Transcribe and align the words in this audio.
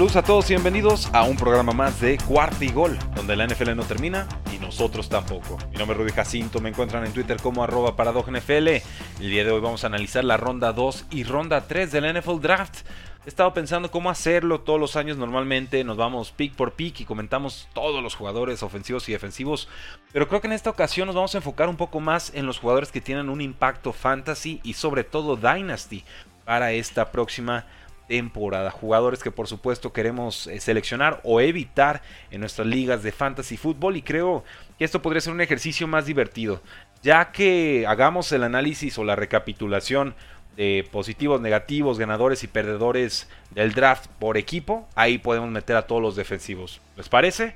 Saludos 0.00 0.16
a 0.16 0.22
todos 0.22 0.48
y 0.48 0.54
bienvenidos 0.54 1.10
a 1.12 1.24
un 1.24 1.36
programa 1.36 1.72
más 1.72 2.00
de 2.00 2.16
Cuarto 2.16 2.64
y 2.64 2.72
Gol, 2.72 2.98
donde 3.14 3.36
la 3.36 3.46
NFL 3.46 3.76
no 3.76 3.82
termina 3.82 4.26
y 4.50 4.56
nosotros 4.56 5.10
tampoco. 5.10 5.58
Mi 5.72 5.76
nombre 5.76 5.94
es 5.94 5.98
Rudy 5.98 6.12
Jacinto, 6.12 6.58
me 6.58 6.70
encuentran 6.70 7.04
en 7.04 7.12
Twitter 7.12 7.36
como 7.36 7.62
arroba 7.62 7.94
NFL. 7.94 8.68
El 8.68 8.80
día 9.18 9.44
de 9.44 9.50
hoy 9.50 9.60
vamos 9.60 9.84
a 9.84 9.88
analizar 9.88 10.24
la 10.24 10.38
ronda 10.38 10.72
2 10.72 11.08
y 11.10 11.24
ronda 11.24 11.68
3 11.68 11.92
del 11.92 12.18
NFL 12.18 12.40
Draft. 12.40 12.78
He 13.26 13.28
estado 13.28 13.52
pensando 13.52 13.90
cómo 13.90 14.08
hacerlo 14.08 14.60
todos 14.60 14.80
los 14.80 14.96
años 14.96 15.18
normalmente, 15.18 15.84
nos 15.84 15.98
vamos 15.98 16.32
pick 16.32 16.54
por 16.54 16.72
pick 16.72 17.00
y 17.00 17.04
comentamos 17.04 17.68
todos 17.74 18.02
los 18.02 18.14
jugadores 18.14 18.62
ofensivos 18.62 19.06
y 19.10 19.12
defensivos, 19.12 19.68
pero 20.14 20.28
creo 20.28 20.40
que 20.40 20.46
en 20.46 20.54
esta 20.54 20.70
ocasión 20.70 21.08
nos 21.08 21.14
vamos 21.14 21.34
a 21.34 21.38
enfocar 21.38 21.68
un 21.68 21.76
poco 21.76 22.00
más 22.00 22.32
en 22.34 22.46
los 22.46 22.58
jugadores 22.58 22.90
que 22.90 23.02
tienen 23.02 23.28
un 23.28 23.42
impacto 23.42 23.92
fantasy 23.92 24.60
y 24.62 24.72
sobre 24.72 25.04
todo 25.04 25.36
dynasty 25.36 26.04
para 26.46 26.72
esta 26.72 27.12
próxima. 27.12 27.66
Jugadores 28.72 29.22
que 29.22 29.30
por 29.30 29.46
supuesto 29.46 29.92
queremos 29.92 30.46
eh, 30.46 30.60
seleccionar 30.60 31.20
o 31.24 31.40
evitar 31.40 32.02
en 32.30 32.40
nuestras 32.40 32.66
ligas 32.66 33.02
de 33.02 33.12
fantasy 33.12 33.56
fútbol 33.56 33.96
y 33.96 34.02
creo 34.02 34.44
que 34.78 34.84
esto 34.84 35.00
podría 35.00 35.20
ser 35.20 35.32
un 35.32 35.40
ejercicio 35.40 35.86
más 35.86 36.06
divertido. 36.06 36.60
Ya 37.02 37.32
que 37.32 37.86
hagamos 37.86 38.30
el 38.32 38.42
análisis 38.42 38.98
o 38.98 39.04
la 39.04 39.16
recapitulación 39.16 40.14
de 40.56 40.86
positivos, 40.90 41.40
negativos, 41.40 41.98
ganadores 41.98 42.42
y 42.42 42.48
perdedores 42.48 43.28
del 43.50 43.72
draft 43.72 44.08
por 44.18 44.36
equipo, 44.36 44.88
ahí 44.94 45.18
podemos 45.18 45.50
meter 45.50 45.76
a 45.76 45.86
todos 45.86 46.02
los 46.02 46.16
defensivos. 46.16 46.80
¿Les 46.96 47.08
parece? 47.08 47.54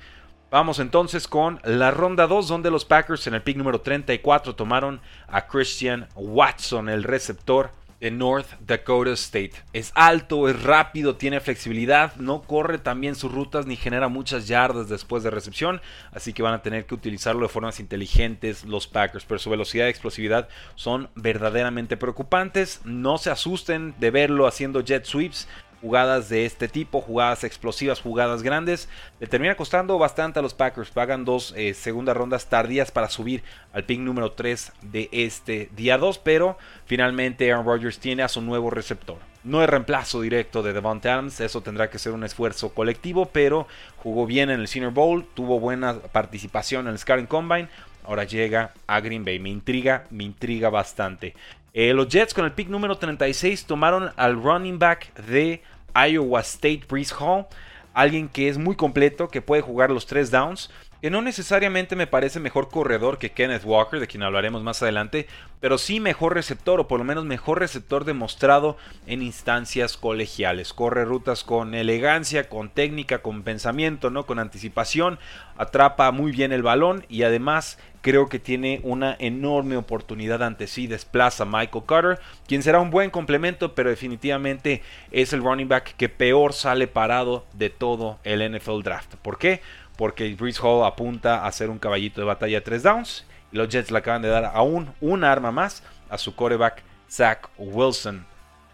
Vamos 0.51 0.79
entonces 0.79 1.27
con 1.27 1.61
la 1.65 1.91
ronda 1.91 2.29
2, 2.29 2.47
donde 2.47 2.71
los 2.71 2.85
Packers 2.85 3.27
en 3.27 3.35
el 3.35 3.43
pick 3.43 3.57
número 3.57 3.81
34 3.81 4.55
tomaron 4.55 5.01
a 5.27 5.49
Christian 5.49 6.07
Watson, 6.15 6.89
el 6.89 7.03
receptor 7.03 7.73
de 8.01 8.11
North 8.11 8.49
Dakota 8.61 9.13
State. 9.13 9.53
Es 9.73 9.93
alto, 9.95 10.49
es 10.49 10.63
rápido, 10.63 11.17
tiene 11.17 11.41
flexibilidad, 11.41 12.15
no 12.17 12.43
corre 12.43 12.79
también 12.79 13.15
sus 13.15 13.33
rutas 13.33 13.67
ni 13.67 13.77
genera 13.77 14.09
muchas 14.09 14.47
yardas 14.47 14.89
después 14.89 15.23
de 15.23 15.31
recepción, 15.31 15.81
así 16.13 16.33
que 16.33 16.43
van 16.43 16.55
a 16.55 16.63
tener 16.63 16.87
que 16.87 16.95
utilizarlo 16.95 17.43
de 17.43 17.53
formas 17.53 17.81
inteligentes 17.81 18.65
los 18.65 18.87
Packers, 18.87 19.25
pero 19.25 19.39
su 19.39 19.51
velocidad 19.51 19.87
y 19.87 19.91
explosividad 19.91 20.49
son 20.75 21.09
verdaderamente 21.15 21.97
preocupantes. 21.97 22.81
No 22.85 23.19
se 23.19 23.31
asusten 23.31 23.95
de 23.99 24.11
verlo 24.11 24.47
haciendo 24.47 24.83
jet 24.83 25.05
sweeps, 25.05 25.49
jugadas 25.85 26.31
de 26.31 26.47
este 26.47 26.67
tipo, 26.67 27.03
jugadas 27.03 27.45
explosivas, 27.45 28.01
jugadas 28.01 28.43
grandes, 28.43 28.89
le 29.21 29.27
termina 29.27 29.55
costando 29.55 29.99
bastante 29.99 30.39
a 30.39 30.43
los 30.43 30.55
Packers. 30.55 30.91
Pagan 30.91 31.27
dos 31.27 31.53
eh, 31.59 31.75
segundas 31.75 32.17
rondas 32.17 32.47
tardías 32.47 32.91
para 32.91 33.11
subir 33.11 33.43
al 33.75 33.85
pick 33.85 34.01
número 34.01 34.33
3 34.33 34.73
de 34.81 35.11
este 35.13 35.69
día 35.77 35.99
2, 35.99 36.17
pero 36.21 36.57
finalmente 36.87 37.53
Aaron 37.53 37.67
Rodgers 37.67 37.99
tiene 37.99 38.23
a 38.23 38.29
su 38.29 38.41
nuevo 38.41 38.71
receptor. 38.71 39.19
No 39.43 39.63
es 39.63 39.69
reemplazo 39.69 40.23
directo 40.23 40.63
de 40.63 40.73
Devonta 40.73 41.13
Adams, 41.13 41.39
eso 41.41 41.61
tendrá 41.61 41.91
que 41.91 41.99
ser 41.99 42.13
un 42.13 42.25
esfuerzo 42.25 42.71
colectivo, 42.71 43.27
pero 43.27 43.69
jugó 43.99 44.25
bien 44.25 44.49
en 44.49 44.61
el 44.61 44.69
Senior 44.69 44.95
Bowl, 44.95 45.27
tuvo 45.35 45.61
buena 45.61 45.99
participación 46.01 46.87
en 46.87 46.93
el 46.93 46.99
Scouting 46.99 47.27
Combine, 47.27 47.69
ahora 48.05 48.25
llega 48.25 48.73
a 48.87 49.01
Green 49.01 49.23
Bay. 49.23 49.39
Me 49.39 49.51
intriga, 49.51 50.07
me 50.09 50.25
intriga 50.25 50.71
bastante. 50.71 51.35
Eh, 51.77 51.93
los 51.93 52.07
Jets 52.09 52.33
con 52.33 52.45
el 52.45 52.53
pick 52.53 52.69
número 52.69 52.97
36 52.99 53.67
tomaron 53.67 54.13
al 54.17 54.41
running 54.41 54.79
back 54.79 55.13
de 55.27 55.61
Iowa 55.95 56.41
State, 56.41 56.83
Breeze 56.89 57.15
Hall. 57.19 57.47
Alguien 57.93 58.29
que 58.29 58.49
es 58.49 58.59
muy 58.59 58.75
completo, 58.75 59.29
que 59.29 59.41
puede 59.41 59.63
jugar 59.63 59.91
los 59.91 60.07
tres 60.07 60.31
downs, 60.31 60.71
que 61.05 61.11
no 61.11 61.21
necesariamente 61.21 61.97
me 61.97 62.07
parece 62.07 62.41
mejor 62.41 62.71
corredor 62.71 63.19
que 63.19 63.33
Kenneth 63.33 63.67
Walker, 63.67 64.01
de 64.01 64.07
quien 64.07 64.23
hablaremos 64.23 64.63
más 64.63 64.83
adelante, 64.83 65.27
pero 65.61 65.77
sí 65.77 66.01
mejor 66.01 66.33
receptor, 66.33 66.81
o 66.81 66.89
por 66.89 66.99
lo 66.99 67.05
menos 67.05 67.27
mejor 67.27 67.59
receptor 67.59 68.07
demostrado 68.07 68.79
en 69.07 69.21
instancias 69.21 69.99
colegiales. 69.99 70.73
Corre 70.73 71.05
rutas 71.05 71.45
con 71.45 71.75
elegancia, 71.75 72.49
con 72.49 72.71
técnica, 72.71 73.19
con 73.19 73.43
pensamiento, 73.43 74.09
¿no? 74.09 74.25
con 74.25 74.39
anticipación, 74.39 75.19
atrapa 75.59 76.11
muy 76.11 76.33
bien 76.33 76.53
el 76.53 76.63
balón 76.63 77.05
y 77.11 77.25
además 77.25 77.79
creo 78.01 78.29
que 78.29 78.39
tiene 78.39 78.81
una 78.83 79.17
enorme 79.19 79.77
oportunidad 79.77 80.43
ante 80.43 80.67
sí. 80.67 80.87
Desplaza 80.87 81.45
a 81.45 81.47
Michael 81.47 81.85
Carter, 81.87 82.21
quien 82.47 82.63
será 82.63 82.81
un 82.81 82.91
buen 82.91 83.11
complemento, 83.11 83.75
pero 83.75 83.91
definitivamente 83.91 84.83
es 85.11 85.35
el 85.35 85.43
running 85.43 85.69
back 85.69 85.97
que 85.97 86.09
peor 86.09 86.55
sale 86.55 86.87
parado 86.87 87.47
de 87.53 87.69
todo 87.69 88.19
el 88.25 88.57
NFL 88.57 88.83
Draft. 88.83 89.15
¿Por 89.17 89.39
qué? 89.39 89.61
Porque 89.97 90.35
Brees 90.35 90.59
Hall 90.61 90.85
apunta 90.85 91.47
a 91.47 91.53
ser 91.53 91.71
un 91.71 91.79
caballito 91.79 92.21
de 92.21 92.27
batalla 92.27 92.65
tres 92.65 92.83
downs. 92.83 93.25
Y 93.53 93.57
los 93.57 93.69
Jets 93.69 93.91
le 93.91 93.99
acaban 93.99 94.23
de 94.23 94.29
dar 94.29 94.51
aún 94.55 94.93
una 95.01 95.31
arma 95.31 95.53
más 95.53 95.83
a 96.11 96.19
su 96.19 96.35
quarterback 96.35 96.83
Zach 97.09 97.49
Wilson. 97.57 98.27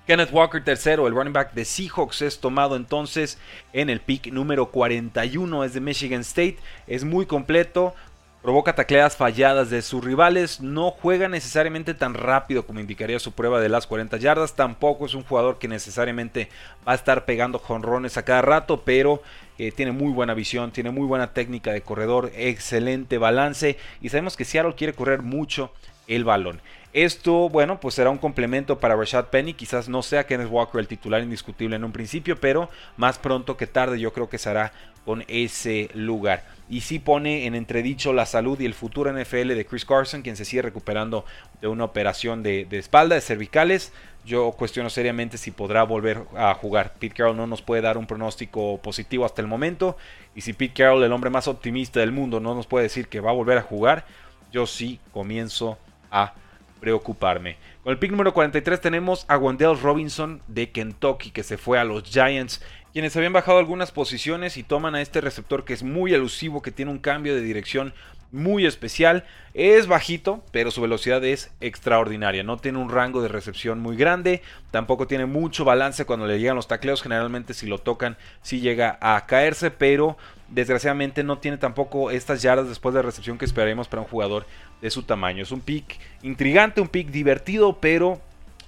Kenneth 0.07 0.33
Walker 0.33 0.65
tercero, 0.65 1.07
el 1.07 1.15
running 1.15 1.33
back 1.33 1.53
de 1.53 1.65
Seahawks 1.65 2.23
es 2.23 2.41
tomado 2.41 2.75
entonces 2.75 3.39
en 3.73 3.89
el 3.91 4.01
pick 4.01 4.33
número 4.33 4.73
41, 4.73 5.63
es 5.63 5.75
de 5.75 5.81
Michigan 5.81 6.23
State, 6.23 6.59
es 6.89 7.05
muy 7.05 7.27
completo, 7.27 7.95
Provoca 8.43 8.75
tacleadas 8.75 9.19
falladas 9.19 9.69
de 9.69 9.83
sus 9.83 10.03
rivales, 10.03 10.63
no 10.63 10.93
juega 10.93 11.29
necesariamente 11.29 11.93
tan 11.93 12.15
rápido 12.15 12.65
como 12.65 12.81
indicaría 12.81 13.19
su 13.19 13.33
prueba 13.33 13.61
de 13.61 13.69
las 13.69 13.87
40 13.87 14.17
yardas, 14.17 14.57
tampoco 14.57 15.05
es 15.05 15.13
un 15.13 15.25
jugador 15.25 15.59
que 15.59 15.69
necesariamente 15.69 16.49
va 16.89 16.93
a 16.93 16.95
estar 16.95 17.27
pegando 17.27 17.59
jonrones 17.59 18.17
a 18.17 18.25
cada 18.25 18.41
rato, 18.41 18.81
pero 18.83 19.23
eh, 19.59 19.73
tiene 19.73 19.93
muy 19.93 20.11
buena 20.11 20.33
visión, 20.33 20.71
tiene 20.71 20.91
muy 20.91 21.07
buena 21.07 21.35
técnica 21.35 21.71
de 21.73 21.83
corredor, 21.83 22.33
excelente 22.35 23.19
balance 23.19 23.77
y 24.01 24.09
sabemos 24.09 24.39
que 24.39 24.47
Seattle 24.47 24.75
quiere 24.75 24.95
correr 24.95 25.21
mucho 25.21 25.71
el 26.07 26.25
balón. 26.25 26.63
Esto, 26.95 27.51
bueno, 27.51 27.79
pues 27.79 27.95
será 27.95 28.09
un 28.09 28.19
complemento 28.19 28.81
para 28.81 28.97
Rashad 28.97 29.27
Penny. 29.27 29.55
Quizás 29.55 29.89
no 29.89 30.03
sea 30.03 30.27
Kenneth 30.27 30.51
Walker 30.51 30.81
el 30.81 30.89
titular 30.89 31.23
indiscutible 31.23 31.77
en 31.77 31.85
un 31.85 31.93
principio, 31.93 32.41
pero 32.41 32.69
más 32.97 33.19
pronto 33.19 33.57
que 33.57 33.69
tarde 33.69 34.01
yo 34.01 34.13
creo 34.13 34.29
que 34.29 34.39
se 34.39 34.49
hará 34.49 34.73
con 35.05 35.25
ese 35.29 35.89
lugar. 35.95 36.43
Y 36.71 36.81
sí 36.83 37.01
pone 37.01 37.47
en 37.47 37.55
entredicho 37.55 38.13
la 38.13 38.25
salud 38.25 38.59
y 38.61 38.65
el 38.65 38.75
futuro 38.75 39.13
NFL 39.13 39.49
de 39.49 39.67
Chris 39.67 39.85
Carson, 39.85 40.23
quien 40.23 40.37
se 40.37 40.45
sigue 40.47 40.63
recuperando 40.63 41.27
de 41.61 41.69
una 41.69 41.85
operación 41.85 42.43
de, 42.43 42.65
de 42.65 42.79
espalda, 42.79 43.17
de 43.17 43.21
cervicales. 43.21 43.93
Yo 44.25 44.53
cuestiono 44.53 44.89
seriamente 44.89 45.37
si 45.37 45.51
podrá 45.51 45.83
volver 45.83 46.23
a 46.37 46.55
jugar. 46.55 46.95
Pete 46.99 47.17
Carroll 47.17 47.37
no 47.37 47.47
nos 47.47 47.61
puede 47.61 47.83
dar 47.83 47.99
un 47.99 48.07
pronóstico 48.07 48.79
positivo 48.79 49.25
hasta 49.25 49.43
el 49.43 49.49
momento. 49.49 49.97
Y 50.35 50.43
si 50.43 50.53
Pete 50.53 50.75
Carroll, 50.75 51.03
el 51.03 51.13
hombre 51.13 51.31
más 51.31 51.49
optimista 51.49 52.01
del 52.01 52.13
mundo, 52.13 52.39
no 52.39 52.55
nos 52.55 52.67
puede 52.67 52.85
decir 52.85 53.09
que 53.09 53.21
va 53.21 53.31
a 53.31 53.35
volver 53.35 53.59
a 53.59 53.63
jugar, 53.63 54.07
yo 54.53 54.67
sí 54.67 55.01
comienzo 55.13 55.79
a 56.11 56.35
preocuparme. 56.81 57.57
Con 57.83 57.93
el 57.93 57.99
pick 57.99 58.11
número 58.11 58.35
43 58.35 58.81
tenemos 58.81 59.25
a 59.29 59.37
Wendell 59.37 59.79
Robinson 59.81 60.43
de 60.49 60.71
Kentucky 60.71 61.31
que 61.31 61.43
se 61.43 61.59
fue 61.59 61.79
a 61.79 61.85
los 61.85 62.05
Giants, 62.05 62.63
quienes 62.93 63.17
habían 63.17 63.33
bajado 63.33 63.59
algunas 63.59 63.93
posiciones 63.93 64.57
y 64.57 64.63
toman 64.63 64.95
a 64.95 65.03
este 65.03 65.21
receptor 65.21 65.65
que 65.65 65.75
es 65.75 65.83
muy 65.83 66.13
elusivo, 66.13 66.63
que 66.63 66.73
tiene 66.73 66.91
un 66.91 66.99
cambio 66.99 67.35
de 67.35 67.43
dirección 67.43 67.95
muy 68.33 68.67
especial. 68.67 69.25
Es 69.55 69.87
bajito, 69.87 70.45
pero 70.53 70.71
su 70.71 70.81
velocidad 70.81 71.25
es 71.25 71.51
extraordinaria. 71.61 72.43
No 72.43 72.57
tiene 72.57 72.79
un 72.79 72.91
rango 72.91 73.23
de 73.23 73.29
recepción 73.29 73.81
muy 73.81 73.97
grande. 73.97 74.43
Tampoco 74.71 75.07
tiene 75.07 75.27
mucho 75.27 75.65
balance 75.65 76.05
cuando 76.05 76.27
le 76.27 76.39
llegan 76.39 76.57
los 76.57 76.69
tacleos. 76.69 77.03
Generalmente 77.03 77.55
si 77.55 77.67
lo 77.67 77.79
tocan 77.79 78.17
sí 78.43 78.61
llega 78.61 78.99
a 79.01 79.27
caerse, 79.27 79.71
pero 79.71 80.17
desgraciadamente 80.51 81.25
no 81.25 81.39
tiene 81.39 81.57
tampoco 81.57 82.11
estas 82.11 82.43
yardas 82.43 82.69
después 82.69 82.95
de 82.95 83.03
recepción 83.03 83.39
que 83.39 83.45
esperaremos 83.45 83.89
para 83.89 84.03
un 84.03 84.09
jugador 84.09 84.47
de 84.81 84.91
su 84.91 85.03
tamaño. 85.03 85.43
Es 85.43 85.53
un 85.53 85.61
pick 85.61 85.99
intrigante, 86.23 86.81
un 86.81 86.89
pick 86.89 87.09
divertido, 87.09 87.79
pero 87.81 88.21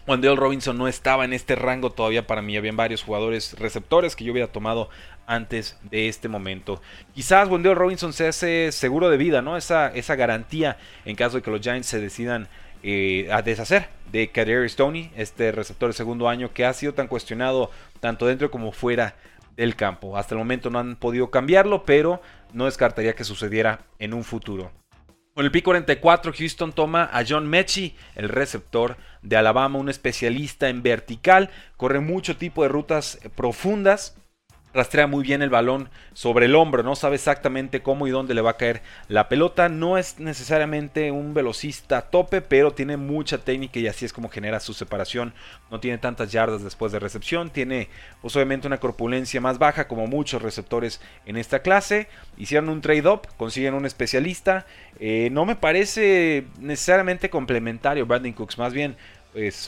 Wendell 0.07 0.37
Robinson 0.37 0.77
no 0.77 0.89
estaba 0.89 1.25
en 1.25 1.33
este 1.33 1.55
rango 1.55 1.91
todavía 1.91 2.27
para 2.27 2.43
mí. 2.43 2.57
Habían 2.57 2.77
varios 2.77 3.03
jugadores 3.03 3.59
receptores 3.59 4.17
que 4.17 4.25
yo 4.25 4.33
hubiera 4.33 4.51
tomado 4.51 4.89
antes 5.27 5.79
de 5.91 6.09
este 6.09 6.29
momento. 6.29 6.81
Quizás 7.15 7.49
Wendell 7.49 7.77
Robinson 7.77 8.13
sea 8.13 8.29
ese 8.29 8.73
seguro 8.73 9.11
de 9.11 9.17
vida, 9.17 9.43
¿no? 9.43 9.57
Esa, 9.57 9.89
esa 9.89 10.17
garantía 10.17 10.77
en 11.05 11.17
caso 11.17 11.37
de 11.37 11.43
que 11.43 11.51
los 11.51 11.61
Giants 11.61 11.87
se 11.87 12.01
decidan 12.01 12.49
eh, 12.83 13.29
a 13.31 13.43
deshacer 13.43 13.89
de 14.11 14.29
Kaderi 14.29 14.69
Stoney, 14.69 15.11
este 15.17 15.53
receptor 15.53 15.91
de 15.91 15.95
segundo 15.95 16.29
año 16.29 16.53
que 16.53 16.65
ha 16.65 16.73
sido 16.73 16.95
tan 16.95 17.07
cuestionado 17.07 17.71
tanto 18.01 18.27
dentro 18.27 18.51
como 18.51 18.73
fuera 18.73 19.15
del 19.57 19.77
campo. 19.77 20.17
Hasta 20.17 20.35
el 20.35 20.39
momento 20.39 20.71
no 20.71 20.79
han 20.79 20.97
podido 20.97 21.31
cambiarlo, 21.31 21.85
pero 21.85 22.21
no 22.53 22.67
descartaría 22.67 23.15
que 23.15 23.25
sucediera 23.25 23.81
en 23.99 24.15
un 24.15 24.25
futuro. 24.25 24.71
Con 25.35 25.47
el 25.47 25.51
pick 25.51 25.65
44, 25.65 26.33
Houston 26.37 26.73
toma 26.73 27.09
a 27.11 27.25
John 27.27 27.49
Mechie, 27.49 27.97
el 28.17 28.29
receptor 28.29 28.99
de 29.23 29.37
Alabama, 29.37 29.79
un 29.79 29.89
especialista 29.89 30.69
en 30.69 30.83
vertical, 30.83 31.49
corre 31.79 32.01
mucho 32.01 32.37
tipo 32.37 32.63
de 32.63 32.69
rutas 32.69 33.19
profundas 33.35 34.22
rastrea 34.75 35.07
muy 35.07 35.23
bien 35.23 35.43
el 35.43 35.51
balón 35.51 35.91
sobre 36.15 36.47
el 36.47 36.55
hombro, 36.55 36.83
no 36.83 36.97
sabe 36.97 37.17
exactamente 37.17 37.83
cómo 37.83 38.07
y 38.07 38.11
dónde 38.11 38.35
le 38.35 38.41
va 38.41 38.51
a 38.51 38.57
caer 38.57 38.83
la 39.09 39.29
pelota. 39.29 39.69
No 39.69 39.99
es 39.99 40.19
necesariamente 40.19 41.11
un 41.11 41.35
velocista 41.35 42.03
tope, 42.03 42.41
pero 42.41 42.73
tiene 42.73 42.97
mucha 42.97 43.39
técnica 43.39 43.79
y 43.79 43.87
así 43.87 44.05
es 44.05 44.13
como 44.13 44.29
genera 44.29 44.61
su 44.61 44.75
separación. 44.75 45.35
No 45.71 45.81
tiene 45.81 45.99
tantas 45.99 46.33
yardas 46.33 46.63
después 46.63 46.93
de 46.93 46.99
recepción, 46.99 47.51
tiene 47.51 47.89
pues, 48.21 48.35
obviamente 48.37 48.67
una 48.67 48.81
corpulencia 48.81 49.41
más 49.41 49.59
baja 49.59 49.89
como 49.89 50.07
muchos 50.07 50.43
receptores 50.43 51.01
en 51.27 51.37
esta 51.37 51.61
clase. 51.61 52.09
Hicieron 52.37 52.69
un 52.69 52.81
trade-up, 52.81 53.29
consiguen 53.37 53.75
un 53.75 53.87
especialista. 53.87 54.67
Eh, 54.99 55.29
no 55.33 55.45
me 55.45 55.57
parece 55.57 56.47
necesariamente 56.61 57.31
complementario 57.31 58.07
Brandon 58.07 58.33
Cooks, 58.33 58.59
más 58.59 58.73
bien 58.73 58.97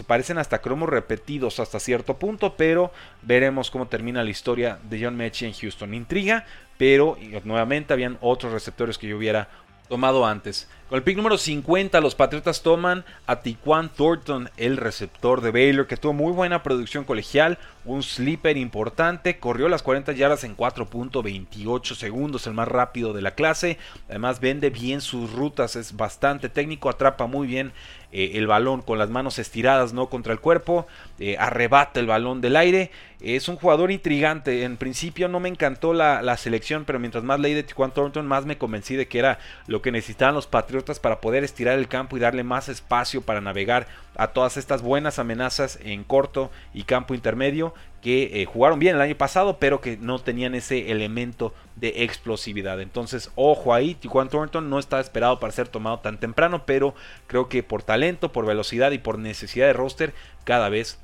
parecen 0.07 0.39
hasta 0.39 0.61
cromos 0.61 0.89
repetidos 0.89 1.61
hasta 1.61 1.81
cierto 1.81 2.19
punto, 2.19 2.55
pero 2.57 2.93
veremos 3.23 3.71
cómo 3.71 3.89
termina 3.89 4.23
la 4.23 4.31
historia 4.31 4.79
de 4.89 5.03
John 5.03 5.17
Mechie 5.17 5.49
en 5.49 5.55
Houston. 5.55 5.95
Intriga, 5.95 6.47
pero 6.77 7.17
nuevamente 7.45 7.93
habían 7.93 8.19
otros 8.21 8.53
receptores 8.53 8.99
que 8.99 9.09
yo 9.09 9.17
hubiera 9.17 9.49
tomado 9.89 10.27
antes. 10.27 10.69
Con 10.89 10.99
el 10.99 11.03
pick 11.03 11.17
número 11.17 11.39
50, 11.39 12.01
los 12.01 12.15
Patriotas 12.15 12.63
toman 12.63 13.05
a 13.27 13.41
Tiquan 13.41 13.89
Thornton, 13.89 14.51
el 14.57 14.77
receptor 14.77 15.41
de 15.41 15.51
Baylor, 15.51 15.87
que 15.87 15.97
tuvo 15.97 16.13
muy 16.13 16.33
buena 16.33 16.63
producción 16.63 17.05
colegial, 17.05 17.59
un 17.85 18.03
sleeper 18.03 18.57
importante, 18.57 19.39
corrió 19.39 19.69
las 19.69 19.83
40 19.83 20.13
yardas 20.13 20.45
en 20.45 20.57
4.28 20.57 21.95
segundos, 21.95 22.47
el 22.47 22.55
más 22.55 22.69
rápido 22.69 23.13
de 23.13 23.23
la 23.23 23.35
clase. 23.35 23.79
Además, 24.09 24.41
vende 24.41 24.71
bien 24.71 25.01
sus 25.01 25.33
rutas, 25.33 25.75
es 25.77 25.97
bastante 25.97 26.49
técnico, 26.49 26.89
atrapa 26.89 27.27
muy 27.27 27.47
bien 27.47 27.73
eh, 28.15 28.39
el 28.39 28.47
balón 28.47 28.81
con 28.81 28.97
las 28.97 29.11
manos 29.11 29.41
estiradas, 29.41 29.93
no 29.93 30.09
contra 30.09 30.33
el 30.33 30.39
cuerpo, 30.39 30.87
eh, 31.19 31.37
arrebata 31.37 31.99
el 31.99 32.07
balón 32.07 32.41
del 32.41 32.55
aire. 32.55 32.93
Es 33.25 33.49
un 33.49 33.57
jugador 33.57 33.91
intrigante. 33.91 34.65
En 34.65 34.77
principio 34.77 35.29
no 35.29 35.41
me 35.41 35.49
encantó 35.49 35.95
la, 35.95 36.37
selección, 36.37 36.85
pero 36.85 36.99
mientras 36.99 37.25
más 37.25 37.41
leí 37.41 37.55
de 37.55 37.63
Tiquan 37.63 37.91
Thornton, 37.91 38.27
más 38.27 38.45
me 38.45 38.59
convencí 38.59 38.97
de 38.97 39.09
que 39.09 39.19
era 39.19 39.39
lo 39.67 39.81
que 39.81 39.91
necesitaban 39.91 40.35
los 40.35 40.47
Patriotas 40.47 41.01
para 41.01 41.23
poder 41.23 41.43
estirar 41.43 41.79
el 41.79 41.89
campo 41.89 42.19
y 42.19 42.21
darle 42.21 42.45
más 42.45 42.69
espacio 42.69 43.23
para 43.23 43.41
navegar 43.41 43.87
a 44.15 44.27
todas 44.29 44.59
estas 44.59 44.83
buenas 44.83 45.19
amenazas 45.19 45.79
en 45.83 46.05
corto 46.05 46.51
y 46.75 46.83
campo 46.83 47.15
intermedio 47.15 47.73
que 48.03 48.43
eh, 48.43 48.45
jugaron 48.45 48.79
bien 48.79 48.97
el 48.97 49.01
año 49.01 49.17
pasado, 49.17 49.59
pero 49.59 49.81
que 49.81 49.97
no 49.97 50.19
tenían 50.19 50.55
ese 50.55 50.91
elemento 50.91 51.55
de 51.77 52.05
explosividad. 52.05 52.79
Entonces, 52.83 53.31
ojo 53.37 53.73
ahí, 53.73 53.95
Tijuan 53.95 54.29
Thornton 54.29 54.69
no 54.69 54.79
está 54.79 55.01
esperado 55.01 55.41
para 55.41 55.55
ser 55.55 55.69
tomado 55.69 56.01
tan 56.01 56.21
temprano, 56.21 56.67
pero 56.67 56.95
creo 57.27 57.49
que 57.49 57.63
por 57.63 57.83
talento, 57.83 58.33
por 58.33 58.45
velocidad 58.45 58.91
y 58.91 58.99
por 58.99 59.19
necesidad 59.19 59.67
de 59.67 59.73
roster, 59.73 60.13
cada 60.45 60.69
vez 60.69 60.99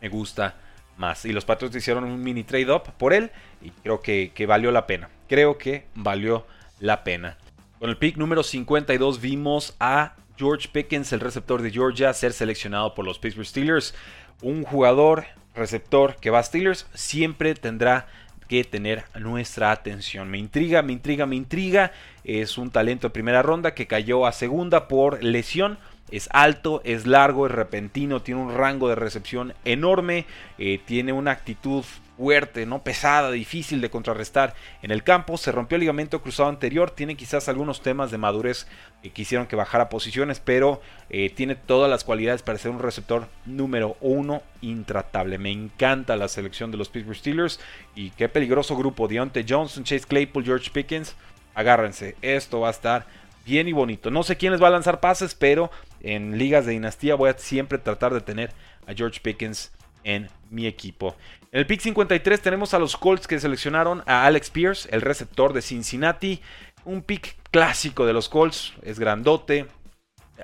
me 0.00 0.08
gusta 0.08 0.54
más. 0.96 1.24
Y 1.24 1.32
los 1.32 1.44
Patriots 1.44 1.76
hicieron 1.76 2.04
un 2.04 2.22
mini 2.22 2.44
trade-up 2.44 2.92
por 2.98 3.12
él 3.12 3.30
y 3.62 3.70
creo 3.70 4.00
que, 4.00 4.32
que 4.34 4.46
valió 4.46 4.70
la 4.70 4.86
pena. 4.86 5.08
Creo 5.28 5.58
que 5.58 5.86
valió 5.94 6.46
la 6.80 7.04
pena. 7.04 7.38
Con 7.78 7.90
el 7.90 7.96
pick 7.96 8.16
número 8.16 8.42
52 8.42 9.20
vimos 9.20 9.76
a 9.80 10.14
George 10.36 10.68
Pickens, 10.70 11.12
el 11.12 11.20
receptor 11.20 11.62
de 11.62 11.70
Georgia, 11.70 12.12
ser 12.12 12.32
seleccionado 12.32 12.94
por 12.94 13.04
los 13.04 13.18
Pittsburgh 13.18 13.46
Steelers. 13.46 13.94
Un 14.42 14.64
jugador 14.64 15.26
receptor 15.54 16.16
que 16.16 16.30
va 16.30 16.40
a 16.40 16.42
Steelers 16.42 16.86
siempre 16.94 17.54
tendrá 17.54 18.06
que 18.48 18.64
tener 18.64 19.04
nuestra 19.18 19.72
atención. 19.72 20.30
Me 20.30 20.38
intriga, 20.38 20.82
me 20.82 20.92
intriga, 20.92 21.26
me 21.26 21.36
intriga. 21.36 21.92
Es 22.24 22.58
un 22.58 22.70
talento 22.70 23.08
de 23.08 23.12
primera 23.12 23.42
ronda 23.42 23.74
que 23.74 23.86
cayó 23.86 24.26
a 24.26 24.32
segunda 24.32 24.88
por 24.88 25.22
lesión. 25.22 25.78
Es 26.10 26.28
alto, 26.32 26.82
es 26.84 27.06
largo, 27.06 27.46
es 27.46 27.52
repentino, 27.52 28.22
tiene 28.22 28.40
un 28.40 28.54
rango 28.54 28.88
de 28.88 28.94
recepción 28.94 29.54
enorme, 29.64 30.24
eh, 30.56 30.80
tiene 30.84 31.12
una 31.12 31.32
actitud 31.32 31.84
fuerte, 32.16 32.64
no 32.64 32.82
pesada, 32.82 33.30
difícil 33.30 33.80
de 33.80 33.90
contrarrestar 33.90 34.54
en 34.82 34.90
el 34.90 35.02
campo. 35.02 35.36
Se 35.36 35.52
rompió 35.52 35.76
el 35.76 35.80
ligamento 35.80 36.22
cruzado 36.22 36.48
anterior, 36.48 36.90
tiene 36.90 37.16
quizás 37.16 37.48
algunos 37.48 37.82
temas 37.82 38.10
de 38.10 38.18
madurez 38.18 38.66
que 39.02 39.10
quisieron 39.10 39.46
que 39.46 39.56
bajara 39.56 39.88
posiciones, 39.88 40.40
pero 40.40 40.80
eh, 41.10 41.30
tiene 41.30 41.56
todas 41.56 41.90
las 41.90 42.04
cualidades 42.04 42.42
para 42.42 42.58
ser 42.58 42.70
un 42.70 42.78
receptor 42.78 43.28
número 43.44 43.96
uno 44.00 44.42
intratable. 44.62 45.38
Me 45.38 45.50
encanta 45.50 46.16
la 46.16 46.28
selección 46.28 46.70
de 46.70 46.78
los 46.78 46.88
Pittsburgh 46.88 47.16
Steelers 47.16 47.60
y 47.94 48.10
qué 48.10 48.28
peligroso 48.28 48.76
grupo. 48.76 49.08
Deontay 49.08 49.44
Johnson, 49.48 49.84
Chase 49.84 50.06
Claypool, 50.06 50.44
George 50.44 50.70
Pickens. 50.70 51.16
Agárrense, 51.54 52.16
esto 52.22 52.60
va 52.60 52.68
a 52.68 52.72
estar 52.72 53.06
bien 53.46 53.68
y 53.68 53.72
bonito. 53.72 54.10
No 54.10 54.22
sé 54.22 54.36
quién 54.36 54.52
les 54.52 54.62
va 54.62 54.68
a 54.68 54.72
lanzar 54.72 55.00
pases, 55.00 55.34
pero 55.34 55.70
en 56.00 56.38
ligas 56.38 56.66
de 56.66 56.72
dinastía 56.72 57.14
voy 57.14 57.30
a 57.30 57.38
siempre 57.38 57.78
tratar 57.78 58.12
de 58.14 58.20
tener 58.20 58.52
a 58.86 58.94
George 58.94 59.20
Pickens 59.20 59.72
en 60.04 60.28
mi 60.50 60.66
equipo. 60.66 61.16
En 61.52 61.60
el 61.60 61.66
pick 61.66 61.80
53 61.80 62.40
tenemos 62.40 62.74
a 62.74 62.78
los 62.78 62.96
Colts 62.96 63.26
que 63.26 63.40
seleccionaron 63.40 64.02
a 64.06 64.26
Alex 64.26 64.50
Pierce, 64.50 64.88
el 64.92 65.00
receptor 65.00 65.52
de 65.52 65.62
Cincinnati. 65.62 66.40
Un 66.84 67.02
pick 67.02 67.36
clásico 67.50 68.06
de 68.06 68.12
los 68.12 68.28
Colts, 68.28 68.74
es 68.82 68.98
grandote, 68.98 69.66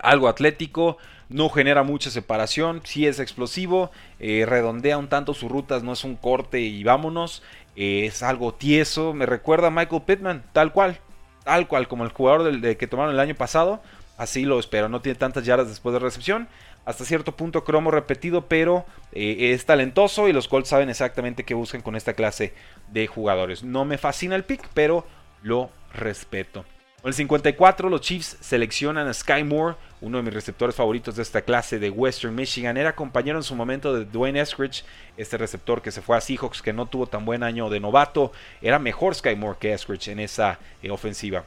algo 0.02 0.28
atlético, 0.28 0.98
no 1.28 1.48
genera 1.48 1.82
mucha 1.82 2.10
separación, 2.10 2.80
sí 2.84 3.06
es 3.06 3.20
explosivo, 3.20 3.90
eh, 4.18 4.44
redondea 4.46 4.98
un 4.98 5.08
tanto 5.08 5.34
sus 5.34 5.50
rutas, 5.50 5.82
no 5.82 5.92
es 5.92 6.04
un 6.04 6.16
corte 6.16 6.60
y 6.60 6.82
vámonos, 6.82 7.42
eh, 7.76 8.06
es 8.06 8.22
algo 8.22 8.52
tieso, 8.54 9.14
me 9.14 9.26
recuerda 9.26 9.68
a 9.68 9.70
Michael 9.70 10.02
Pittman, 10.02 10.44
tal 10.52 10.72
cual, 10.72 10.98
tal 11.44 11.68
cual 11.68 11.88
como 11.88 12.04
el 12.04 12.10
jugador 12.10 12.60
de 12.60 12.76
que 12.76 12.86
tomaron 12.86 13.14
el 13.14 13.20
año 13.20 13.34
pasado, 13.34 13.82
así 14.22 14.44
lo 14.44 14.58
espero, 14.58 14.88
no 14.88 15.00
tiene 15.00 15.18
tantas 15.18 15.44
yardas 15.44 15.68
después 15.68 15.92
de 15.92 15.98
recepción, 15.98 16.48
hasta 16.84 17.04
cierto 17.04 17.36
punto 17.36 17.64
cromo 17.64 17.90
repetido, 17.90 18.46
pero 18.48 18.86
eh, 19.12 19.52
es 19.52 19.66
talentoso 19.66 20.28
y 20.28 20.32
los 20.32 20.48
Colts 20.48 20.68
saben 20.68 20.88
exactamente 20.88 21.44
qué 21.44 21.54
buscan 21.54 21.82
con 21.82 21.96
esta 21.96 22.14
clase 22.14 22.54
de 22.92 23.06
jugadores. 23.06 23.62
No 23.62 23.84
me 23.84 23.98
fascina 23.98 24.36
el 24.36 24.44
pick, 24.44 24.68
pero 24.74 25.06
lo 25.42 25.70
respeto. 25.92 26.64
Con 27.02 27.08
el 27.08 27.14
54, 27.14 27.88
los 27.88 28.00
Chiefs 28.00 28.36
seleccionan 28.40 29.08
a 29.08 29.12
Sky 29.12 29.42
Moore, 29.42 29.76
uno 30.00 30.18
de 30.18 30.22
mis 30.22 30.34
receptores 30.34 30.76
favoritos 30.76 31.16
de 31.16 31.22
esta 31.22 31.42
clase 31.42 31.80
de 31.80 31.90
Western 31.90 32.32
Michigan. 32.32 32.76
Era 32.76 32.94
compañero 32.94 33.38
en 33.38 33.42
su 33.42 33.56
momento 33.56 33.92
de 33.92 34.04
Dwayne 34.04 34.40
Eskridge, 34.40 34.84
este 35.16 35.36
receptor 35.36 35.82
que 35.82 35.90
se 35.90 36.00
fue 36.00 36.16
a 36.16 36.20
Seahawks, 36.20 36.62
que 36.62 36.72
no 36.72 36.86
tuvo 36.86 37.08
tan 37.08 37.24
buen 37.24 37.42
año 37.42 37.68
de 37.70 37.80
novato. 37.80 38.30
Era 38.60 38.78
mejor 38.78 39.16
Sky 39.16 39.34
Moore 39.34 39.58
que 39.60 39.72
Eskridge 39.72 40.08
en 40.08 40.20
esa 40.20 40.60
eh, 40.80 40.92
ofensiva. 40.92 41.44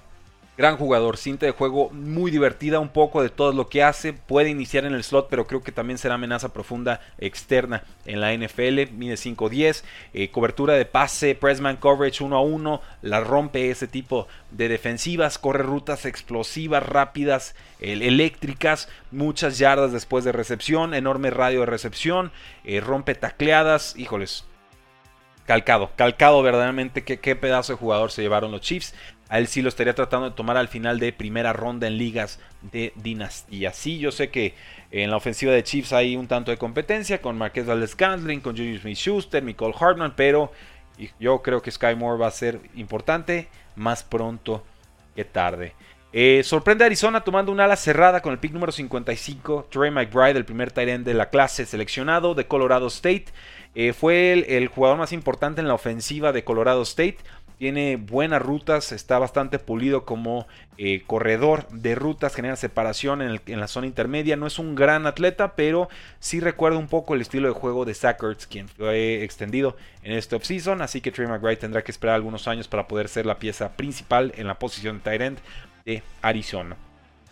Gran 0.57 0.77
jugador, 0.77 1.17
cinta 1.17 1.45
de 1.45 1.51
juego 1.51 1.89
muy 1.89 2.31
divertida, 2.31 2.79
un 2.79 2.87
poco 2.87 3.21
de 3.21 3.27
todo 3.29 3.51
lo 3.51 3.67
que 3.67 3.83
hace. 3.83 4.13
Puede 4.13 4.49
iniciar 4.49 4.85
en 4.85 4.93
el 4.93 5.03
slot, 5.03 5.27
pero 5.29 5.47
creo 5.47 5.61
que 5.61 5.73
también 5.73 5.97
será 5.97 6.15
amenaza 6.15 6.53
profunda 6.53 7.01
externa 7.17 7.83
en 8.05 8.21
la 8.21 8.33
NFL. 8.33 8.93
Mide 8.93 9.17
5-10, 9.17 9.83
eh, 10.13 10.31
cobertura 10.31 10.75
de 10.75 10.85
pase, 10.85 11.35
pressman 11.35 11.75
coverage 11.75 12.23
1 12.23 12.37
a 12.37 12.41
1. 12.41 12.81
La 13.01 13.19
rompe 13.19 13.69
ese 13.69 13.87
tipo 13.87 14.29
de 14.51 14.69
defensivas. 14.69 15.37
Corre 15.37 15.63
rutas 15.63 16.05
explosivas, 16.05 16.83
rápidas, 16.83 17.53
eléctricas. 17.81 18.87
Muchas 19.11 19.57
yardas 19.57 19.91
después 19.91 20.23
de 20.23 20.31
recepción. 20.31 20.93
Enorme 20.93 21.31
radio 21.31 21.61
de 21.61 21.65
recepción. 21.65 22.31
Eh, 22.63 22.79
rompe 22.79 23.13
tacleadas. 23.13 23.93
Híjoles, 23.97 24.45
calcado, 25.45 25.91
calcado 25.95 26.41
verdaderamente 26.41 27.03
qué, 27.03 27.19
qué, 27.19 27.35
pedazo 27.35 27.73
de 27.73 27.79
jugador 27.79 28.11
se 28.11 28.21
llevaron 28.21 28.51
los 28.51 28.61
Chiefs. 28.61 28.93
A 29.27 29.39
él 29.39 29.47
sí 29.47 29.61
lo 29.61 29.69
estaría 29.69 29.95
tratando 29.95 30.29
de 30.29 30.35
tomar 30.35 30.55
al 30.55 30.67
final 30.67 30.99
de 30.99 31.11
primera 31.11 31.51
ronda 31.51 31.87
en 31.87 31.97
ligas 31.97 32.39
de 32.61 32.93
dinastía. 32.95 33.73
Sí, 33.73 33.97
yo 33.97 34.11
sé 34.11 34.29
que 34.29 34.53
en 34.91 35.09
la 35.09 35.17
ofensiva 35.17 35.51
de 35.51 35.63
Chiefs 35.63 35.93
hay 35.93 36.15
un 36.15 36.27
tanto 36.27 36.51
de 36.51 36.57
competencia 36.57 37.21
con 37.21 37.37
Marquez 37.37 37.65
Valdez 37.65 37.91
Scantling, 37.91 38.41
con 38.41 38.55
Julius 38.55 38.81
Smith-Schuster, 38.81 39.43
Nicole 39.43 39.73
Hartman, 39.79 40.13
pero 40.15 40.51
yo 41.19 41.41
creo 41.41 41.61
que 41.61 41.71
Sky 41.71 41.95
Moore 41.95 42.19
va 42.21 42.27
a 42.27 42.31
ser 42.31 42.59
importante 42.75 43.47
más 43.75 44.03
pronto 44.03 44.63
que 45.15 45.25
tarde. 45.25 45.73
Eh, 46.17 46.43
sorprende 46.45 46.85
a 46.85 46.87
Arizona 46.87 47.25
tomando 47.25 47.51
un 47.51 47.59
ala 47.59 47.75
cerrada 47.75 48.21
con 48.21 48.31
el 48.31 48.39
pick 48.39 48.53
número 48.53 48.71
55. 48.71 49.67
Trey 49.69 49.91
McBride, 49.91 50.37
el 50.37 50.45
primer 50.45 50.71
tight 50.71 50.87
end 50.87 51.05
de 51.05 51.13
la 51.13 51.29
clase 51.29 51.65
seleccionado 51.65 52.35
de 52.35 52.47
Colorado 52.47 52.87
State. 52.87 53.25
Eh, 53.75 53.93
fue 53.93 54.31
el, 54.31 54.67
jugador 54.67 54.97
más 54.97 55.11
importante 55.11 55.61
en 55.61 55.67
la 55.67 55.73
ofensiva 55.73 56.31
de 56.31 56.43
Colorado 56.43 56.81
State 56.81 57.17
tiene 57.57 57.95
buenas 57.95 58.41
rutas, 58.41 58.91
está 58.91 59.17
bastante 59.17 59.59
pulido 59.59 60.03
como 60.03 60.45
eh, 60.77 61.03
corredor 61.07 61.67
de 61.69 61.95
rutas, 61.95 62.35
genera 62.35 62.57
separación 62.57 63.21
en, 63.21 63.59
la 63.59 63.67
zona 63.67 63.87
intermedia. 63.87 64.35
No 64.35 64.45
es 64.45 64.59
un 64.59 64.75
gran 64.75 65.07
atleta, 65.07 65.55
pero 65.55 65.87
sí 66.19 66.41
recuerda 66.41 66.77
un 66.77 66.87
poco 66.87 67.15
el 67.15 67.21
estilo 67.21 67.47
de 67.47 67.53
juego 67.53 67.85
de 67.85 67.93
Sackers, 67.93 68.47
quien 68.47 68.67
fue 68.67 69.23
extendido 69.23 69.77
en 70.03 70.13
este 70.13 70.35
offseason. 70.35 70.81
Así 70.81 70.99
que 70.99 71.11
Trey 71.11 71.27
McBride 71.27 71.57
tendrá 71.57 71.81
que 71.81 71.91
esperar 71.91 72.15
algunos 72.15 72.47
años 72.47 72.67
para 72.67 72.87
poder 72.87 73.07
ser 73.07 73.25
la 73.25 73.39
pieza 73.39 73.77
principal 73.77 74.33
en 74.35 74.47
la 74.47 74.59
posición 74.59 74.97
de 74.97 75.03
tight 75.03 75.21
end 75.21 75.39
de 75.85 76.03
Arizona. 76.21 76.75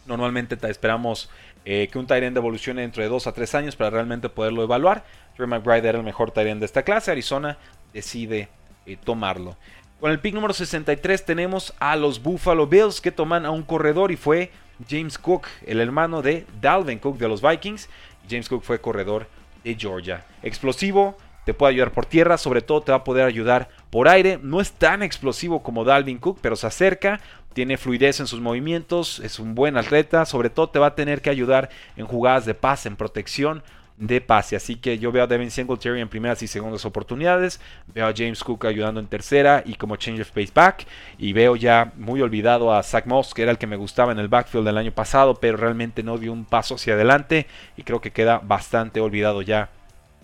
Normalmente 0.06 0.58
esperamos 0.70 1.30
eh, 1.66 1.88
que 1.92 1.98
un 2.00 2.08
tight 2.08 2.24
end 2.24 2.38
evolucione 2.38 2.82
dentro 2.82 3.04
de 3.04 3.10
2 3.10 3.28
a 3.28 3.32
3 3.32 3.56
años 3.56 3.76
para 3.76 3.90
realmente 3.90 4.30
poderlo 4.30 4.64
evaluar. 4.64 5.04
Trey 5.36 5.48
McBride 5.48 5.88
era 5.88 5.98
el 5.98 6.04
mejor 6.04 6.32
tight 6.32 6.48
end 6.48 6.60
de 6.60 6.66
esta 6.66 6.84
clase. 6.84 7.12
Arizona 7.12 7.58
decide 7.94 8.50
eh, 8.86 8.98
tomarlo. 9.04 9.56
Con 10.00 10.12
el 10.12 10.20
pick 10.20 10.34
número 10.34 10.54
63 10.54 11.26
tenemos 11.26 11.74
a 11.80 11.96
los 11.96 12.22
Buffalo 12.22 12.68
Bills 12.68 13.00
que 13.00 13.12
toman 13.12 13.46
a 13.46 13.52
un 13.52 13.64
corredor 13.64 14.12
y 14.12 14.18
fue 14.18 14.52
James 14.90 15.18
Cook, 15.18 15.48
el 15.66 15.80
hermano 15.80 16.22
de 16.22 16.46
Dalvin 16.60 17.00
Cook 17.00 17.18
de 17.18 17.30
los 17.30 17.42
Vikings. 17.42 17.90
James 18.30 18.50
Cook 18.50 18.64
fue 18.64 18.82
corredor 18.82 19.28
de 19.64 19.76
Georgia. 19.76 20.26
Explosivo, 20.42 21.18
te 21.46 21.54
puede 21.54 21.74
ayudar 21.74 21.92
por 21.92 22.06
tierra, 22.06 22.38
sobre 22.38 22.62
todo 22.62 22.82
te 22.82 22.92
va 22.92 23.00
a 23.00 23.04
poder 23.04 23.26
ayudar 23.26 23.70
por 23.90 24.08
aire. 24.08 24.40
No 24.42 24.62
es 24.62 24.72
tan 24.72 25.04
explosivo 25.04 25.62
como 25.62 25.84
Dalvin 25.84 26.18
Cook, 26.18 26.40
pero 26.42 26.56
se 26.56 26.68
acerca, 26.68 27.20
tiene 27.54 27.78
fluidez 27.78 28.20
en 28.20 28.28
sus 28.28 28.42
movimientos, 28.42 29.20
es 29.20 29.40
un 29.40 29.56
buen 29.56 29.78
atleta, 29.78 30.26
sobre 30.26 30.50
todo 30.50 30.70
te 30.70 30.80
va 30.80 30.88
a 30.88 30.96
tener 30.96 31.22
que 31.22 31.30
ayudar 31.30 31.70
en 31.96 32.06
jugadas 32.06 32.46
de 32.46 32.54
pase, 32.54 32.88
en 32.88 32.96
protección 32.96 33.64
de 33.98 34.22
pase. 34.22 34.56
Así 34.56 34.76
que 34.76 34.98
yo 34.98 35.12
veo 35.12 35.24
a 35.24 35.28
Devin 35.28 35.52
Singletary 35.52 36.02
en 36.02 36.10
primeras 36.10 36.42
y 36.42 36.48
segundas 36.48 36.86
oportunidades. 36.86 37.60
Veo 37.94 38.08
a 38.08 38.14
James 38.16 38.44
Cook 38.44 38.66
ayudando 38.66 39.00
en 39.00 39.08
tercera 39.08 39.64
y 39.66 39.76
como 39.76 39.96
change 39.96 40.22
of 40.22 40.32
pace 40.32 40.52
back. 40.54 40.86
Y 41.18 41.34
veo 41.34 41.56
ya 41.56 41.92
muy 41.96 42.22
olvidado 42.22 42.74
a 42.74 42.84
Zach 42.84 43.06
Moss, 43.06 43.34
que 43.34 43.44
era 43.44 43.52
el 43.52 43.58
que 43.58 43.68
me 43.68 43.76
gustaba 43.76 44.12
en 44.12 44.20
el 44.20 44.28
backfield 44.28 44.66
del 44.66 44.78
año 44.78 44.92
pasado, 44.92 45.36
pero 45.36 45.58
realmente 45.58 46.04
no 46.04 46.18
dio 46.18 46.34
un 46.34 46.46
paso 46.46 46.76
hacia 46.76 46.94
adelante. 46.94 47.48
Y 47.78 47.84
creo 47.84 48.02
que 48.02 48.12
queda 48.12 48.40
bastante 48.44 49.00
olvidado 49.00 49.42
ya 49.42 49.70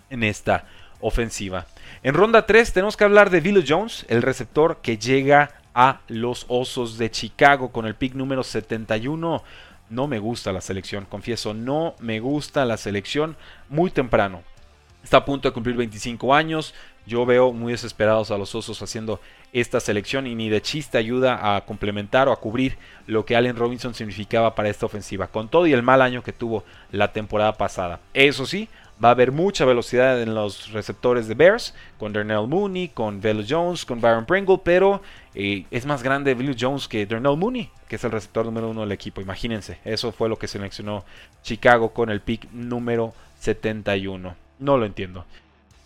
en 0.10 0.24
esta 0.24 0.66
ofensiva. 1.00 1.66
En 2.04 2.14
ronda 2.14 2.46
3 2.46 2.74
tenemos 2.74 2.98
que 2.98 3.04
hablar 3.04 3.30
de 3.30 3.42
Billy 3.42 3.64
Jones, 3.68 4.06
el 4.10 4.22
receptor 4.22 4.80
que 4.82 4.98
llega 4.98 5.52
a 5.74 6.02
los 6.08 6.46
Osos 6.48 6.98
de 6.98 7.12
Chicago 7.12 7.72
con 7.72 7.86
el 7.86 7.96
pick 7.96 8.16
número 8.16 8.44
71 8.44 9.44
no 9.90 10.08
me 10.08 10.20
gusta 10.20 10.54
la 10.54 10.62
selección, 10.62 11.06
confieso, 11.06 11.54
no 11.54 11.96
me 12.00 12.20
gusta 12.20 12.66
la 12.66 12.78
selección 12.78 13.36
muy 13.70 13.90
temprano. 13.90 14.44
Está 15.04 15.18
a 15.18 15.26
punto 15.26 15.48
de 15.48 15.54
cumplir 15.54 15.76
25 15.76 16.34
años. 16.34 16.74
Yo 17.08 17.26
veo 17.26 17.54
muy 17.54 17.72
desesperados 17.72 18.30
a 18.30 18.38
los 18.38 18.54
osos 18.54 18.82
haciendo 18.82 19.20
esta 19.54 19.80
selección 19.80 20.28
y 20.28 20.36
ni 20.36 20.50
de 20.50 20.62
chiste 20.62 20.98
ayuda 20.98 21.56
a 21.56 21.66
complementar 21.66 22.28
o 22.28 22.32
a 22.32 22.40
cubrir 22.40 22.78
lo 23.08 23.26
que 23.26 23.36
Allen 23.36 23.56
Robinson 23.56 23.96
significaba 23.96 24.54
para 24.54 24.70
esta 24.70 24.86
ofensiva, 24.86 25.28
con 25.28 25.50
todo 25.50 25.66
y 25.66 25.74
el 25.74 25.82
mal 25.82 26.02
año 26.02 26.22
que 26.22 26.34
tuvo 26.34 26.64
la 26.92 27.12
temporada 27.12 27.54
pasada. 27.54 28.00
Eso 28.14 28.46
sí, 28.46 28.70
Va 29.04 29.10
a 29.10 29.12
haber 29.12 29.32
mucha 29.32 29.64
velocidad 29.64 30.22
en 30.22 30.36
los 30.36 30.74
receptores 30.74 31.28
de 31.28 31.34
Bears, 31.34 31.74
con 31.98 32.12
Darnell 32.12 32.48
Mooney, 32.48 32.90
con 32.90 33.22
Velo 33.22 33.44
Jones, 33.48 33.86
con 33.86 34.02
Byron 34.02 34.26
Pringle, 34.26 34.60
pero 34.64 35.02
eh, 35.36 35.66
es 35.72 35.86
más 35.86 36.04
grande 36.04 36.34
Velo 36.34 36.54
Jones 36.60 36.88
que 36.88 37.06
Darnell 37.06 37.38
Mooney, 37.38 37.70
que 37.88 37.96
es 37.96 38.04
el 38.04 38.12
receptor 38.12 38.46
número 38.46 38.70
uno 38.70 38.82
del 38.82 38.92
equipo. 38.92 39.22
Imagínense, 39.22 39.80
eso 39.86 40.12
fue 40.12 40.28
lo 40.28 40.38
que 40.38 40.48
seleccionó 40.48 41.06
Chicago 41.44 41.94
con 41.94 42.10
el 42.10 42.20
pick 42.20 42.52
número 42.52 43.14
71. 43.40 44.36
No 44.60 44.78
lo 44.78 44.86
entiendo. 44.86 45.26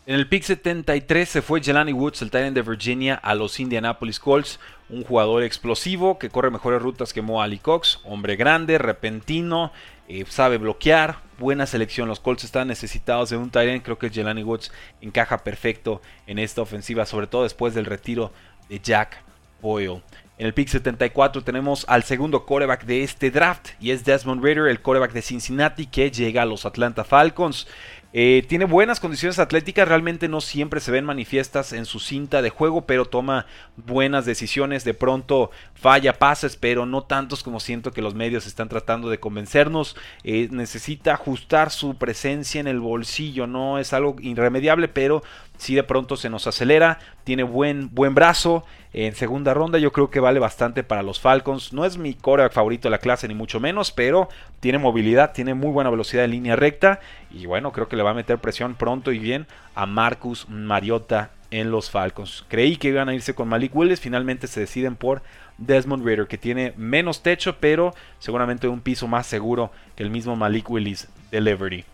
En 0.05 0.15
el 0.15 0.27
pick 0.27 0.43
73 0.43 1.29
se 1.29 1.41
fue 1.41 1.63
Jelani 1.63 1.93
Woods, 1.93 2.21
el 2.23 2.29
Titan 2.29 2.53
de 2.53 2.61
Virginia, 2.61 3.15
a 3.15 3.35
los 3.35 3.57
Indianapolis 3.61 4.19
Colts. 4.19 4.59
Un 4.89 5.05
jugador 5.05 5.43
explosivo 5.43 6.19
que 6.19 6.29
corre 6.29 6.51
mejores 6.51 6.81
rutas 6.81 7.13
que 7.13 7.21
Mo 7.21 7.41
Ali 7.41 7.57
Cox. 7.57 8.01
Hombre 8.03 8.35
grande, 8.35 8.77
repentino, 8.77 9.71
eh, 10.09 10.25
sabe 10.27 10.57
bloquear, 10.57 11.19
buena 11.43 11.67
selección. 11.67 12.07
Los 12.07 12.19
Colts 12.19 12.45
están 12.45 12.69
necesitados 12.69 13.29
de 13.29 13.37
un 13.37 13.51
tight 13.51 13.83
Creo 13.83 13.99
que 13.99 14.09
Jelani 14.09 14.43
Woods 14.43 14.71
encaja 15.01 15.43
perfecto 15.43 16.01
en 16.25 16.39
esta 16.39 16.61
ofensiva, 16.61 17.05
sobre 17.05 17.27
todo 17.27 17.43
después 17.43 17.75
del 17.75 17.85
retiro 17.85 18.31
de 18.69 18.79
Jack 18.79 19.21
Boyle. 19.61 20.01
En 20.39 20.47
el 20.47 20.53
pick 20.53 20.69
74 20.69 21.43
tenemos 21.43 21.85
al 21.87 22.03
segundo 22.03 22.45
coreback 22.45 22.85
de 22.85 23.03
este 23.03 23.29
draft 23.29 23.71
y 23.79 23.91
es 23.91 24.03
Desmond 24.03 24.43
Ritter, 24.43 24.67
el 24.67 24.81
coreback 24.81 25.11
de 25.11 25.21
Cincinnati 25.21 25.85
que 25.85 26.09
llega 26.09 26.41
a 26.41 26.45
los 26.45 26.65
Atlanta 26.65 27.03
Falcons. 27.03 27.67
Eh, 28.15 28.45
tiene 28.47 28.65
buenas 28.65 28.99
condiciones 28.99 29.39
atléticas, 29.39 29.87
realmente 29.87 30.27
no 30.27 30.39
siempre 30.39 30.79
se 30.79 30.91
ven 30.91 31.03
manifiestas 31.03 31.73
en 31.73 31.85
su 31.85 31.99
cinta 31.99 32.43
de 32.43 32.51
juego, 32.51 32.85
pero 32.85 33.05
toma 33.05 33.47
buenas 33.75 34.25
decisiones. 34.25 34.83
De 34.83 34.93
pronto 34.93 35.49
falla 35.73 36.19
pases, 36.19 36.55
pero 36.55 36.85
no 36.85 37.03
tantos 37.03 37.41
como 37.41 37.59
siento 37.59 37.91
que 37.91 38.03
los 38.03 38.13
medios 38.13 38.45
están 38.45 38.69
tratando 38.69 39.09
de 39.09 39.19
convencernos. 39.19 39.95
Eh, 40.23 40.47
necesita 40.51 41.13
ajustar 41.13 41.71
su 41.71 41.95
presencia 41.95 42.61
en 42.61 42.67
el 42.67 42.79
bolsillo, 42.79 43.47
no 43.47 43.79
es 43.79 43.93
algo 43.93 44.15
irremediable, 44.19 44.87
pero 44.87 45.23
si 45.63 45.75
de 45.75 45.83
pronto 45.83 46.17
se 46.17 46.29
nos 46.29 46.45
acelera, 46.45 46.99
tiene 47.23 47.43
buen, 47.43 47.89
buen 47.95 48.13
brazo. 48.13 48.65
En 48.91 49.15
segunda 49.15 49.53
ronda 49.53 49.79
yo 49.79 49.93
creo 49.93 50.09
que 50.09 50.19
vale 50.19 50.39
bastante 50.39 50.83
para 50.83 51.03
los 51.03 51.21
Falcons. 51.21 51.71
No 51.71 51.85
es 51.85 51.97
mi 51.97 52.13
core 52.15 52.49
favorito 52.49 52.89
de 52.89 52.91
la 52.91 52.97
clase 52.97 53.29
ni 53.29 53.33
mucho 53.33 53.61
menos, 53.61 53.91
pero 53.91 54.27
tiene 54.59 54.77
movilidad, 54.77 55.31
tiene 55.31 55.53
muy 55.53 55.71
buena 55.71 55.89
velocidad 55.89 56.25
en 56.25 56.31
línea 56.31 56.57
recta 56.57 56.99
y 57.31 57.45
bueno, 57.45 57.71
creo 57.71 57.87
que 57.87 57.95
le 57.95 58.03
va 58.03 58.11
a 58.11 58.13
meter 58.13 58.39
presión 58.39 58.75
pronto 58.75 59.13
y 59.13 59.19
bien 59.19 59.47
a 59.73 59.85
Marcus 59.85 60.49
Mariota 60.49 61.31
en 61.49 61.71
los 61.71 61.89
Falcons. 61.89 62.43
Creí 62.49 62.75
que 62.75 62.89
iban 62.89 63.07
a 63.07 63.13
irse 63.13 63.33
con 63.33 63.47
Malik 63.47 63.73
Willis, 63.73 64.01
finalmente 64.01 64.47
se 64.47 64.59
deciden 64.59 64.97
por 64.97 65.21
Desmond 65.57 66.05
Ritter, 66.05 66.27
que 66.27 66.37
tiene 66.37 66.73
menos 66.75 67.23
techo, 67.23 67.55
pero 67.61 67.93
seguramente 68.19 68.67
un 68.67 68.81
piso 68.81 69.07
más 69.07 69.27
seguro 69.27 69.71
que 69.95 70.03
el 70.03 70.09
mismo 70.09 70.35
Malik 70.35 70.69
Willis 70.69 71.07
de 71.31 71.39
Liberty. 71.39 71.85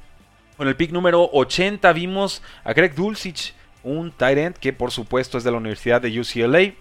Con 0.60 0.68
el 0.68 0.76
pick 0.76 0.92
número 0.92 1.30
80 1.32 1.94
vimos 1.94 2.42
a 2.66 2.74
Greg 2.74 2.94
Dulcich, 2.94 3.54
un 3.84 4.12
tight 4.12 4.38
end 4.38 4.56
que 4.58 4.74
por 4.74 4.92
supuesto 4.92 5.38
es 5.38 5.44
de 5.44 5.52
la 5.52 5.58
Universidad 5.58 6.02
de 6.02 6.20
UCLA 6.20 6.74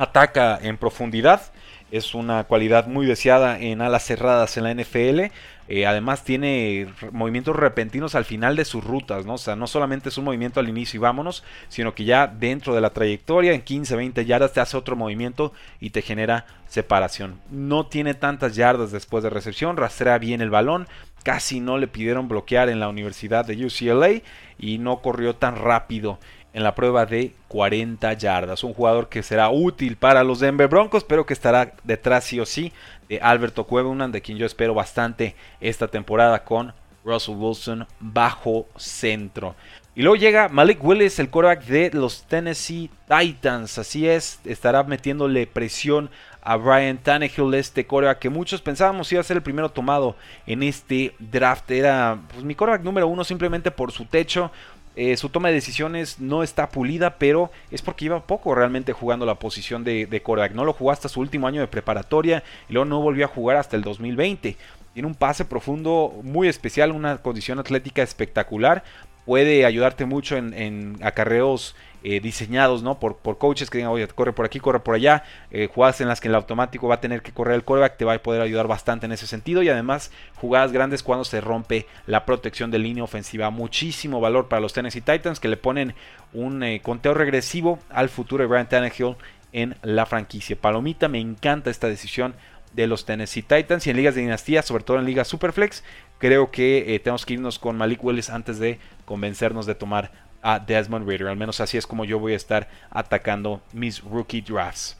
ataca 0.00 0.58
en 0.62 0.78
profundidad. 0.78 1.52
Es 1.90 2.14
una 2.14 2.44
cualidad 2.44 2.86
muy 2.86 3.04
deseada 3.04 3.58
en 3.58 3.82
alas 3.82 4.04
cerradas 4.04 4.56
en 4.56 4.64
la 4.64 4.74
NFL. 4.74 5.32
Eh, 5.68 5.86
además 5.86 6.24
tiene 6.24 6.88
movimientos 7.12 7.54
repentinos 7.54 8.14
al 8.14 8.24
final 8.24 8.56
de 8.56 8.64
sus 8.64 8.82
rutas, 8.82 9.26
¿no? 9.26 9.34
O 9.34 9.38
sea, 9.38 9.56
no 9.56 9.66
solamente 9.66 10.08
es 10.08 10.18
un 10.18 10.24
movimiento 10.24 10.58
al 10.58 10.68
inicio 10.68 10.98
y 10.98 11.00
vámonos, 11.00 11.44
sino 11.68 11.94
que 11.94 12.04
ya 12.04 12.26
dentro 12.26 12.74
de 12.74 12.80
la 12.80 12.90
trayectoria, 12.90 13.52
en 13.52 13.62
15, 13.62 13.94
20 13.94 14.24
yardas, 14.24 14.52
te 14.52 14.60
hace 14.60 14.76
otro 14.76 14.96
movimiento 14.96 15.52
y 15.80 15.90
te 15.90 16.02
genera 16.02 16.46
separación. 16.66 17.40
No 17.50 17.86
tiene 17.86 18.14
tantas 18.14 18.56
yardas 18.56 18.90
después 18.90 19.22
de 19.22 19.30
recepción, 19.30 19.76
rastrea 19.76 20.18
bien 20.18 20.40
el 20.40 20.50
balón, 20.50 20.88
casi 21.22 21.60
no 21.60 21.78
le 21.78 21.88
pidieron 21.88 22.28
bloquear 22.28 22.68
en 22.68 22.80
la 22.80 22.88
Universidad 22.88 23.44
de 23.44 23.64
UCLA 23.64 24.22
y 24.58 24.78
no 24.78 25.00
corrió 25.00 25.36
tan 25.36 25.56
rápido 25.56 26.18
en 26.52 26.62
la 26.62 26.74
prueba 26.74 27.06
de 27.06 27.34
40 27.48 28.12
yardas. 28.14 28.64
Un 28.64 28.74
jugador 28.74 29.08
que 29.08 29.22
será 29.22 29.50
útil 29.50 29.96
para 29.96 30.24
los 30.24 30.40
Denver 30.40 30.68
Broncos, 30.68 31.04
pero 31.04 31.26
que 31.26 31.32
estará 31.32 31.74
detrás 31.84 32.24
sí 32.24 32.40
o 32.40 32.46
sí 32.46 32.72
de 33.08 33.20
Alberto 33.20 33.64
Cuevunan, 33.64 34.12
de 34.12 34.22
quien 34.22 34.38
yo 34.38 34.46
espero 34.46 34.74
bastante 34.74 35.36
esta 35.60 35.88
temporada 35.88 36.44
con 36.44 36.74
Russell 37.04 37.36
Wilson 37.36 37.86
bajo 37.98 38.68
centro. 38.76 39.54
Y 40.00 40.02
luego 40.02 40.16
llega 40.16 40.48
Malik 40.48 40.82
Willis, 40.82 41.18
el 41.18 41.28
quarterback 41.28 41.66
de 41.66 41.90
los 41.92 42.22
Tennessee 42.22 42.88
Titans. 43.06 43.76
Así 43.76 44.08
es, 44.08 44.40
estará 44.46 44.82
metiéndole 44.82 45.46
presión 45.46 46.08
a 46.40 46.56
Brian 46.56 46.96
Tannehill, 46.96 47.52
este 47.52 47.86
quarterback 47.86 48.18
que 48.18 48.30
muchos 48.30 48.62
pensábamos 48.62 49.12
iba 49.12 49.20
a 49.20 49.24
ser 49.24 49.36
el 49.36 49.42
primero 49.42 49.68
tomado 49.68 50.16
en 50.46 50.62
este 50.62 51.14
draft. 51.18 51.70
Era 51.70 52.18
pues, 52.32 52.42
mi 52.42 52.54
quarterback 52.54 52.82
número 52.82 53.08
uno 53.08 53.24
simplemente 53.24 53.70
por 53.70 53.92
su 53.92 54.06
techo, 54.06 54.50
eh, 54.96 55.18
su 55.18 55.28
toma 55.28 55.48
de 55.48 55.54
decisiones 55.54 56.18
no 56.18 56.42
está 56.42 56.70
pulida, 56.70 57.18
pero 57.18 57.50
es 57.70 57.82
porque 57.82 58.06
lleva 58.06 58.26
poco 58.26 58.54
realmente 58.54 58.94
jugando 58.94 59.26
la 59.26 59.34
posición 59.34 59.84
de, 59.84 60.06
de 60.06 60.50
No 60.54 60.64
lo 60.64 60.72
jugó 60.72 60.92
hasta 60.92 61.10
su 61.10 61.20
último 61.20 61.46
año 61.46 61.60
de 61.60 61.68
preparatoria 61.68 62.42
y 62.70 62.72
luego 62.72 62.86
no 62.86 63.02
volvió 63.02 63.26
a 63.26 63.28
jugar 63.28 63.58
hasta 63.58 63.76
el 63.76 63.82
2020. 63.82 64.56
Tiene 64.94 65.06
un 65.06 65.14
pase 65.14 65.44
profundo 65.44 66.12
muy 66.24 66.48
especial, 66.48 66.90
una 66.90 67.18
condición 67.18 67.58
atlética 67.58 68.02
espectacular. 68.02 68.82
Puede 69.26 69.64
ayudarte 69.64 70.06
mucho 70.06 70.36
en, 70.36 70.96
acarreos 71.02 71.76
eh, 72.02 72.20
diseñados 72.20 72.82
¿no? 72.82 72.98
por, 72.98 73.18
por 73.18 73.38
coaches 73.38 73.68
que 73.68 73.78
digan, 73.78 73.92
corre 74.14 74.32
por 74.32 74.46
aquí, 74.46 74.58
corre 74.58 74.80
por 74.80 74.94
allá, 74.94 75.22
eh, 75.50 75.68
jugadas 75.72 76.00
en 76.00 76.08
las 76.08 76.20
que 76.20 76.28
el 76.28 76.34
automático 76.34 76.88
va 76.88 76.96
a 76.96 77.00
tener 77.00 77.22
que 77.22 77.32
correr 77.32 77.54
el 77.54 77.64
coreback, 77.64 77.98
te 77.98 78.04
va 78.04 78.14
a 78.14 78.18
poder 78.18 78.40
ayudar 78.40 78.66
bastante 78.66 79.06
en 79.06 79.12
ese 79.12 79.26
sentido 79.26 79.62
y 79.62 79.68
además 79.68 80.10
jugadas 80.36 80.72
grandes 80.72 81.02
cuando 81.02 81.24
se 81.24 81.40
rompe 81.40 81.86
la 82.06 82.24
protección 82.24 82.70
de 82.70 82.78
línea 82.78 83.04
ofensiva. 83.04 83.50
Muchísimo 83.50 84.20
valor 84.20 84.48
para 84.48 84.60
los 84.60 84.72
Tennessee 84.72 85.02
Titans 85.02 85.40
que 85.40 85.48
le 85.48 85.56
ponen 85.56 85.94
un 86.32 86.62
eh, 86.62 86.80
conteo 86.82 87.14
regresivo 87.14 87.78
al 87.90 88.08
futuro 88.08 88.42
de 88.42 88.48
Brian 88.48 88.68
Tannehill 88.68 89.16
en 89.52 89.76
la 89.82 90.06
franquicia. 90.06 90.56
Palomita, 90.56 91.08
me 91.08 91.20
encanta 91.20 91.70
esta 91.70 91.88
decisión 91.88 92.34
de 92.72 92.86
los 92.86 93.04
Tennessee 93.04 93.42
Titans 93.42 93.86
y 93.86 93.90
en 93.90 93.96
ligas 93.96 94.14
de 94.14 94.20
dinastía, 94.20 94.62
sobre 94.62 94.84
todo 94.84 94.98
en 94.98 95.04
ligas 95.04 95.28
Superflex, 95.28 95.82
creo 96.18 96.50
que 96.50 97.00
tenemos 97.02 97.26
que 97.26 97.34
irnos 97.34 97.58
con 97.58 97.76
Malik 97.76 98.02
Willis 98.02 98.30
antes 98.30 98.58
de 98.58 98.78
convencernos 99.04 99.66
de 99.66 99.74
tomar 99.74 100.10
a 100.42 100.58
Desmond 100.58 101.08
Ritter. 101.08 101.28
Al 101.28 101.36
menos 101.36 101.60
así 101.60 101.76
es 101.78 101.86
como 101.86 102.04
yo 102.04 102.18
voy 102.18 102.32
a 102.34 102.36
estar 102.36 102.68
atacando 102.90 103.60
mis 103.72 104.02
rookie 104.02 104.40
drafts. 104.40 104.96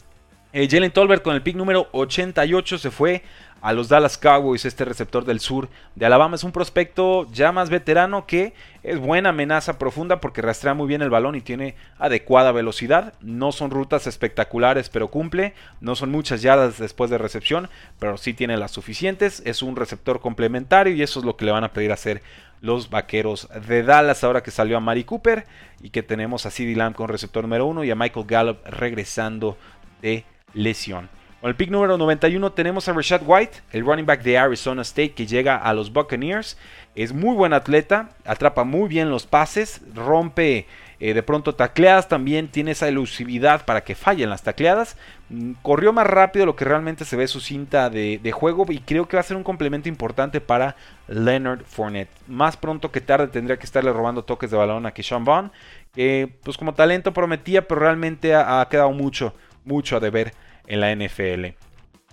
Eh, 0.52 0.66
Jalen 0.68 0.90
Tolbert 0.90 1.22
con 1.22 1.34
el 1.36 1.42
pick 1.42 1.54
número 1.54 1.88
88 1.92 2.78
se 2.78 2.90
fue 2.90 3.22
a 3.60 3.72
los 3.72 3.88
Dallas 3.88 4.16
Cowboys, 4.16 4.64
este 4.64 4.84
receptor 4.84 5.24
del 5.24 5.40
sur 5.40 5.68
de 5.94 6.06
Alabama. 6.06 6.36
Es 6.36 6.44
un 6.44 6.52
prospecto 6.52 7.30
ya 7.32 7.52
más 7.52 7.70
veterano 7.70 8.26
que 8.26 8.54
es 8.82 8.98
buena 8.98 9.30
amenaza 9.30 9.78
profunda 9.78 10.20
porque 10.20 10.42
rastrea 10.42 10.74
muy 10.74 10.86
bien 10.86 11.02
el 11.02 11.10
balón 11.10 11.34
y 11.34 11.40
tiene 11.40 11.74
adecuada 11.98 12.52
velocidad. 12.52 13.14
No 13.20 13.52
son 13.52 13.70
rutas 13.70 14.06
espectaculares, 14.06 14.88
pero 14.88 15.08
cumple. 15.08 15.54
No 15.80 15.94
son 15.94 16.10
muchas 16.10 16.42
yardas 16.42 16.78
después 16.78 17.10
de 17.10 17.18
recepción, 17.18 17.68
pero 17.98 18.16
sí 18.16 18.32
tiene 18.32 18.56
las 18.56 18.70
suficientes. 18.70 19.42
Es 19.44 19.62
un 19.62 19.76
receptor 19.76 20.20
complementario 20.20 20.94
y 20.94 21.02
eso 21.02 21.20
es 21.20 21.26
lo 21.26 21.36
que 21.36 21.44
le 21.44 21.52
van 21.52 21.64
a 21.64 21.72
pedir 21.72 21.92
hacer 21.92 22.22
los 22.62 22.90
vaqueros 22.90 23.48
de 23.66 23.82
Dallas. 23.82 24.24
Ahora 24.24 24.42
que 24.42 24.50
salió 24.50 24.76
a 24.76 24.80
Mari 24.80 25.04
Cooper 25.04 25.46
y 25.82 25.90
que 25.90 26.02
tenemos 26.02 26.46
a 26.46 26.50
CeeDee 26.50 26.76
Lamb 26.76 26.94
con 26.94 27.08
receptor 27.08 27.44
número 27.44 27.66
uno 27.66 27.84
y 27.84 27.90
a 27.90 27.96
Michael 27.96 28.26
Gallup 28.26 28.58
regresando 28.64 29.58
de 30.00 30.24
lesión. 30.54 31.19
Con 31.40 31.48
el 31.48 31.56
pick 31.56 31.70
número 31.70 31.96
91 31.96 32.52
tenemos 32.52 32.86
a 32.86 32.92
Rashad 32.92 33.22
White, 33.24 33.62
el 33.72 33.86
running 33.86 34.04
back 34.04 34.22
de 34.22 34.36
Arizona 34.36 34.82
State 34.82 35.12
que 35.12 35.26
llega 35.26 35.56
a 35.56 35.72
los 35.72 35.90
Buccaneers. 35.90 36.58
Es 36.94 37.14
muy 37.14 37.34
buen 37.34 37.54
atleta, 37.54 38.10
atrapa 38.26 38.64
muy 38.64 38.90
bien 38.90 39.08
los 39.08 39.24
pases, 39.24 39.80
rompe 39.94 40.66
eh, 40.98 41.14
de 41.14 41.22
pronto 41.22 41.54
tacleadas, 41.54 42.08
también 42.08 42.48
tiene 42.48 42.72
esa 42.72 42.88
elusividad 42.88 43.64
para 43.64 43.84
que 43.84 43.94
fallen 43.94 44.28
las 44.28 44.42
tacleadas. 44.42 44.98
Mm, 45.30 45.52
corrió 45.62 45.94
más 45.94 46.06
rápido 46.06 46.44
lo 46.44 46.56
que 46.56 46.66
realmente 46.66 47.06
se 47.06 47.16
ve 47.16 47.26
su 47.26 47.40
cinta 47.40 47.88
de, 47.88 48.32
juego 48.32 48.66
y 48.68 48.80
creo 48.80 49.08
que 49.08 49.16
va 49.16 49.22
a 49.22 49.24
ser 49.24 49.38
un 49.38 49.42
complemento 49.42 49.88
importante 49.88 50.42
para 50.42 50.76
Leonard 51.08 51.64
Fournette. 51.64 52.10
Más 52.28 52.58
pronto 52.58 52.92
que 52.92 53.00
tarde 53.00 53.28
tendría 53.28 53.58
que 53.58 53.64
estarle 53.64 53.94
robando 53.94 54.24
toques 54.24 54.50
de 54.50 54.58
balón 54.58 54.84
a 54.84 54.90
Keyshawn 54.90 55.24
Vaughn, 55.24 55.52
que 55.94 56.30
pues 56.42 56.58
como 56.58 56.74
talento 56.74 57.14
prometía, 57.14 57.66
pero 57.66 57.80
realmente 57.80 58.34
ha 58.34 58.68
quedado 58.70 58.92
mucho, 58.92 59.32
mucho 59.64 59.96
a 59.96 60.00
deber 60.00 60.34
en 60.70 60.80
la 60.80 60.94
NFL. 60.94 61.56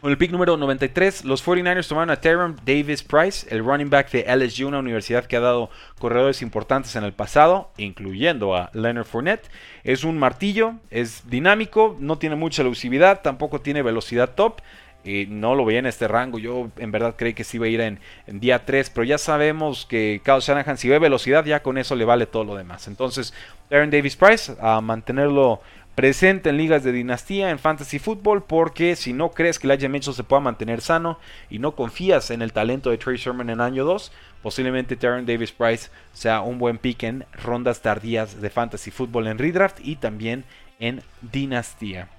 Con 0.01 0.11
el 0.11 0.17
pick 0.19 0.31
número 0.31 0.57
93, 0.57 1.25
los 1.25 1.43
49ers 1.43 1.87
tomaron 1.87 2.11
a 2.11 2.21
Tyron 2.21 2.55
Davis 2.65 3.01
Price, 3.01 3.47
el 3.49 3.65
running 3.65 3.89
back 3.89 4.11
de 4.11 4.25
LSU, 4.27 4.67
una 4.67 4.77
universidad 4.77 5.25
que 5.25 5.37
ha 5.37 5.39
dado 5.39 5.71
corredores 5.97 6.43
importantes 6.43 6.95
en 6.95 7.03
el 7.03 7.13
pasado, 7.13 7.71
incluyendo 7.77 8.55
a 8.55 8.69
Leonard 8.73 9.05
Fournette. 9.05 9.49
Es 9.83 10.03
un 10.03 10.19
martillo, 10.19 10.73
es 10.91 11.27
dinámico, 11.27 11.97
no 11.99 12.19
tiene 12.19 12.35
mucha 12.35 12.61
elusividad, 12.61 13.21
tampoco 13.23 13.61
tiene 13.61 13.81
velocidad 13.81 14.35
top. 14.35 14.61
Eh, 15.03 15.25
no 15.29 15.55
lo 15.55 15.65
veía 15.65 15.79
en 15.79 15.85
este 15.87 16.07
rango. 16.07 16.37
Yo 16.37 16.69
en 16.77 16.91
verdad 16.91 17.15
creí 17.17 17.33
que 17.33 17.43
sí 17.43 17.57
iba 17.57 17.65
a 17.65 17.69
ir 17.69 17.81
en, 17.81 17.99
día 18.27 18.65
3, 18.65 18.91
pero 18.91 19.03
ya 19.03 19.17
sabemos 19.17 19.87
que 19.87 20.21
Kyle 20.23 20.41
Shanahan, 20.41 20.77
si 20.77 20.89
ve 20.89 20.99
velocidad, 20.99 21.43
ya 21.45 21.63
con 21.63 21.77
eso 21.77 21.95
le 21.95 22.05
vale 22.05 22.27
todo 22.27 22.43
lo 22.43 22.55
demás. 22.55 22.87
Entonces, 22.87 23.33
Aaron 23.71 23.89
Davis 23.89 24.15
Price, 24.15 24.55
a 24.59 24.79
mantenerlo 24.81 25.61
presente 25.97 26.51
en 26.51 26.57
ligas 26.57 26.83
de 26.83 26.91
dinastía 26.91 27.49
en 27.49 27.57
fantasy 27.57 27.97
fútbol 27.97 28.43
porque 28.43 28.95
si 28.95 29.13
no 29.13 29.31
crees 29.31 29.57
que 29.57 29.65
Elijah 29.65 29.89
Mitchell 29.89 30.13
se 30.13 30.23
pueda 30.23 30.39
mantener 30.39 30.79
sano 30.79 31.17
y 31.49 31.57
no 31.57 31.71
confías 31.71 32.29
en 32.29 32.43
el 32.43 32.53
talento 32.53 32.91
de 32.91 32.99
Trey 32.99 33.17
Sherman 33.17 33.49
en 33.49 33.61
año 33.61 33.83
2, 33.83 34.11
posiblemente 34.43 34.95
Terran 34.95 35.25
Davis 35.25 35.51
Price 35.51 35.89
sea 36.13 36.41
un 36.41 36.59
buen 36.59 36.77
pick 36.77 37.01
en 37.01 37.25
rondas 37.33 37.81
tardías 37.81 38.39
de 38.39 38.51
fantasy 38.51 38.91
fútbol 38.91 39.25
en 39.25 39.39
redraft 39.39 39.79
y 39.81 39.95
también 39.95 40.43
en 40.77 41.01
dinastía. 41.23 42.09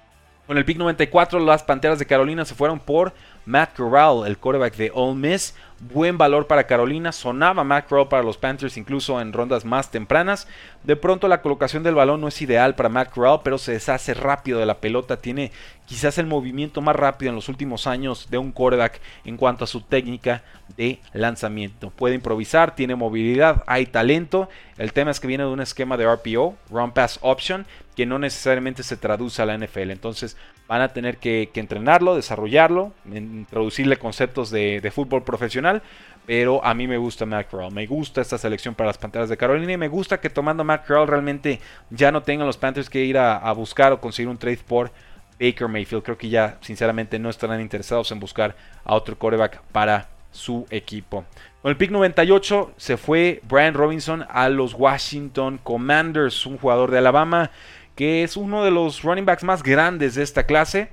Con 0.48 0.58
el 0.58 0.64
pick 0.64 0.78
94 0.78 1.38
las 1.38 1.62
Panteras 1.62 2.00
de 2.00 2.06
Carolina 2.06 2.44
se 2.44 2.56
fueron 2.56 2.80
por 2.80 3.12
Matt 3.48 3.74
Corral, 3.74 4.26
el 4.26 4.36
quarterback 4.36 4.76
de 4.76 4.92
Ole 4.94 5.14
Miss. 5.14 5.54
Buen 5.80 6.18
valor 6.18 6.46
para 6.46 6.66
Carolina. 6.66 7.12
Sonaba 7.12 7.64
Matt 7.64 7.88
Corral 7.88 8.08
para 8.08 8.22
los 8.22 8.36
Panthers 8.36 8.76
incluso 8.76 9.22
en 9.22 9.32
rondas 9.32 9.64
más 9.64 9.90
tempranas. 9.90 10.46
De 10.84 10.96
pronto 10.96 11.28
la 11.28 11.40
colocación 11.40 11.82
del 11.82 11.94
balón 11.94 12.20
no 12.20 12.28
es 12.28 12.42
ideal 12.42 12.74
para 12.74 12.90
Matt 12.90 13.10
Corral, 13.10 13.40
pero 13.42 13.56
se 13.56 13.72
deshace 13.72 14.12
rápido 14.12 14.58
de 14.58 14.66
la 14.66 14.80
pelota. 14.80 15.16
Tiene 15.16 15.50
quizás 15.86 16.18
el 16.18 16.26
movimiento 16.26 16.82
más 16.82 16.94
rápido 16.94 17.30
en 17.30 17.36
los 17.36 17.48
últimos 17.48 17.86
años 17.86 18.28
de 18.28 18.36
un 18.36 18.52
quarterback 18.52 19.00
en 19.24 19.38
cuanto 19.38 19.64
a 19.64 19.68
su 19.68 19.80
técnica 19.80 20.42
de 20.76 21.00
lanzamiento. 21.14 21.88
Puede 21.88 22.16
improvisar, 22.16 22.74
tiene 22.74 22.96
movilidad, 22.96 23.64
hay 23.66 23.86
talento. 23.86 24.50
El 24.76 24.92
tema 24.92 25.10
es 25.10 25.20
que 25.20 25.26
viene 25.26 25.44
de 25.44 25.50
un 25.50 25.60
esquema 25.60 25.96
de 25.96 26.06
RPO, 26.06 26.54
Run 26.68 26.92
Pass 26.92 27.18
Option, 27.22 27.64
que 27.96 28.04
no 28.04 28.18
necesariamente 28.18 28.82
se 28.82 28.98
traduce 28.98 29.40
a 29.40 29.46
la 29.46 29.56
NFL. 29.56 29.90
Entonces 29.90 30.36
van 30.68 30.82
a 30.82 30.92
tener 30.92 31.16
que, 31.16 31.50
entrenarlo, 31.54 32.14
desarrollarlo, 32.14 32.92
introducirle 33.38 33.96
conceptos 33.96 34.50
de, 34.50 34.92
fútbol 34.94 35.22
profesional. 35.24 35.82
Pero 36.26 36.62
a 36.64 36.74
mí 36.74 36.86
me 36.86 36.98
gusta 36.98 37.24
Matt 37.24 37.48
Corral, 37.48 37.72
me 37.72 37.86
gusta 37.86 38.20
esta 38.20 38.36
selección 38.36 38.74
para 38.74 38.88
las 38.88 38.98
Panteras 38.98 39.30
de 39.30 39.36
Carolina 39.38 39.72
y 39.72 39.76
me 39.78 39.88
gusta 39.88 40.20
que 40.20 40.28
tomando 40.28 40.62
Matt 40.62 40.86
Corral 40.86 41.08
realmente 41.08 41.58
ya 41.88 42.12
no 42.12 42.22
tengan 42.22 42.46
los 42.46 42.58
Panthers 42.58 42.90
que 42.90 43.02
ir 43.02 43.16
a, 43.16 43.38
a 43.38 43.52
buscar 43.52 43.92
o 43.92 44.00
conseguir 44.00 44.28
un 44.28 44.36
trade 44.36 44.58
por 44.58 44.92
Baker 45.40 45.68
Mayfield. 45.68 46.02
Creo 46.02 46.18
que 46.18 46.28
ya 46.28 46.58
sinceramente 46.60 47.18
no 47.18 47.30
estarán 47.30 47.62
interesados 47.62 48.12
en 48.12 48.20
buscar 48.20 48.56
a 48.84 48.94
otro 48.94 49.18
quarterback 49.18 49.62
para 49.72 50.08
su 50.30 50.66
equipo. 50.68 51.24
Con 51.62 51.70
el 51.70 51.76
pick 51.76 51.90
98 51.90 52.74
se 52.76 52.98
fue 52.98 53.40
Brian 53.48 53.74
Robinson 53.74 54.26
a 54.28 54.50
los 54.50 54.74
Washington 54.74 55.58
Commanders, 55.62 56.44
un 56.44 56.58
jugador 56.58 56.90
de 56.90 56.98
Alabama 56.98 57.50
que 57.98 58.22
es 58.22 58.36
uno 58.36 58.62
de 58.62 58.70
los 58.70 59.02
running 59.02 59.24
backs 59.24 59.42
más 59.42 59.60
grandes 59.60 60.14
de 60.14 60.22
esta 60.22 60.44
clase. 60.44 60.88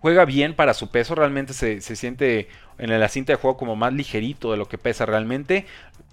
Juega 0.00 0.24
bien 0.24 0.54
para 0.54 0.74
su 0.74 0.90
peso, 0.90 1.14
realmente 1.14 1.52
se, 1.52 1.80
se 1.80 1.96
siente 1.96 2.48
en 2.78 2.98
la 2.98 3.08
cinta 3.08 3.32
de 3.32 3.38
juego 3.38 3.56
como 3.56 3.74
más 3.74 3.92
ligerito 3.92 4.52
de 4.52 4.56
lo 4.56 4.68
que 4.68 4.78
pesa 4.78 5.06
realmente. 5.06 5.66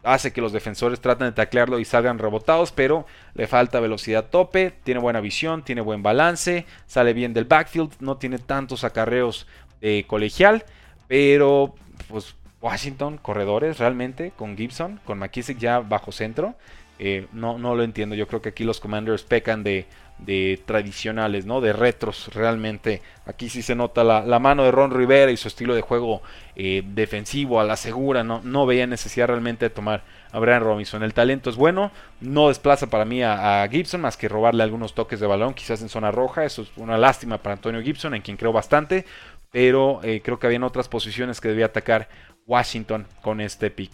Hace 0.03 0.33
que 0.33 0.41
los 0.41 0.51
defensores 0.51 0.99
traten 0.99 1.27
de 1.27 1.33
taclearlo 1.33 1.79
y 1.79 1.85
salgan 1.85 2.19
rebotados, 2.19 2.71
pero 2.71 3.05
le 3.33 3.47
falta 3.47 3.79
velocidad 3.79 4.25
tope, 4.29 4.73
tiene 4.83 4.99
buena 4.99 5.19
visión, 5.19 5.63
tiene 5.63 5.81
buen 5.81 6.03
balance, 6.03 6.65
sale 6.87 7.13
bien 7.13 7.33
del 7.33 7.45
backfield, 7.45 7.93
no 7.99 8.17
tiene 8.17 8.39
tantos 8.39 8.83
acarreos 8.83 9.47
de 9.81 10.05
colegial, 10.07 10.65
pero 11.07 11.75
pues 12.07 12.35
Washington, 12.61 13.19
corredores 13.21 13.77
realmente, 13.77 14.31
con 14.35 14.57
Gibson, 14.57 14.99
con 15.05 15.19
McKissick 15.19 15.59
ya 15.59 15.79
bajo 15.79 16.11
centro. 16.11 16.55
Eh, 16.97 17.27
no, 17.33 17.59
no 17.59 17.75
lo 17.75 17.83
entiendo. 17.83 18.15
Yo 18.15 18.27
creo 18.27 18.41
que 18.41 18.49
aquí 18.49 18.63
los 18.63 18.79
Commanders 18.79 19.23
pecan 19.23 19.63
de, 19.63 19.85
de 20.17 20.61
tradicionales, 20.65 21.45
¿no? 21.45 21.61
De 21.61 21.73
retros, 21.73 22.29
realmente. 22.33 23.01
Aquí 23.25 23.49
sí 23.49 23.61
se 23.61 23.75
nota 23.75 24.03
la, 24.03 24.25
la 24.25 24.39
mano 24.39 24.63
de 24.63 24.71
Ron 24.71 24.91
Rivera 24.91 25.31
y 25.31 25.37
su 25.37 25.47
estilo 25.47 25.75
de 25.75 25.81
juego 25.81 26.21
eh, 26.55 26.83
defensivo, 26.85 27.59
a 27.59 27.65
la 27.65 27.75
segura, 27.75 28.23
¿no? 28.23 28.41
No 28.43 28.65
veía 28.65 28.87
necesidad 28.87 29.27
realmente 29.27 29.65
de 29.65 29.69
tomar 29.69 30.03
a 30.31 30.39
Brian 30.39 30.61
Robinson. 30.61 31.03
El 31.03 31.13
talento 31.13 31.49
es 31.49 31.57
bueno, 31.57 31.91
no 32.21 32.47
desplaza 32.47 32.87
para 32.87 33.05
mí 33.05 33.21
a, 33.23 33.67
Gibson 33.69 34.01
más 34.01 34.17
que 34.17 34.29
robarle 34.29 34.63
algunos 34.63 34.93
toques 34.93 35.19
de 35.19 35.27
balón, 35.27 35.53
quizás 35.53 35.81
en 35.81 35.89
zona 35.89 36.11
roja. 36.11 36.45
Eso 36.45 36.61
es 36.61 36.71
una 36.77 36.97
lástima 36.97 37.37
para 37.39 37.53
Antonio 37.53 37.81
Gibson, 37.81 38.15
en 38.15 38.21
quien 38.21 38.37
creo 38.37 38.53
bastante. 38.53 39.05
Pero 39.51 39.99
eh, 40.03 40.21
creo 40.23 40.39
que 40.39 40.47
había 40.47 40.65
otras 40.65 40.87
posiciones 40.89 41.39
que 41.39 41.49
debía 41.49 41.67
atacar 41.67 42.09
Washington 42.45 43.07
con 43.21 43.41
este 43.41 43.69
pick. 43.69 43.91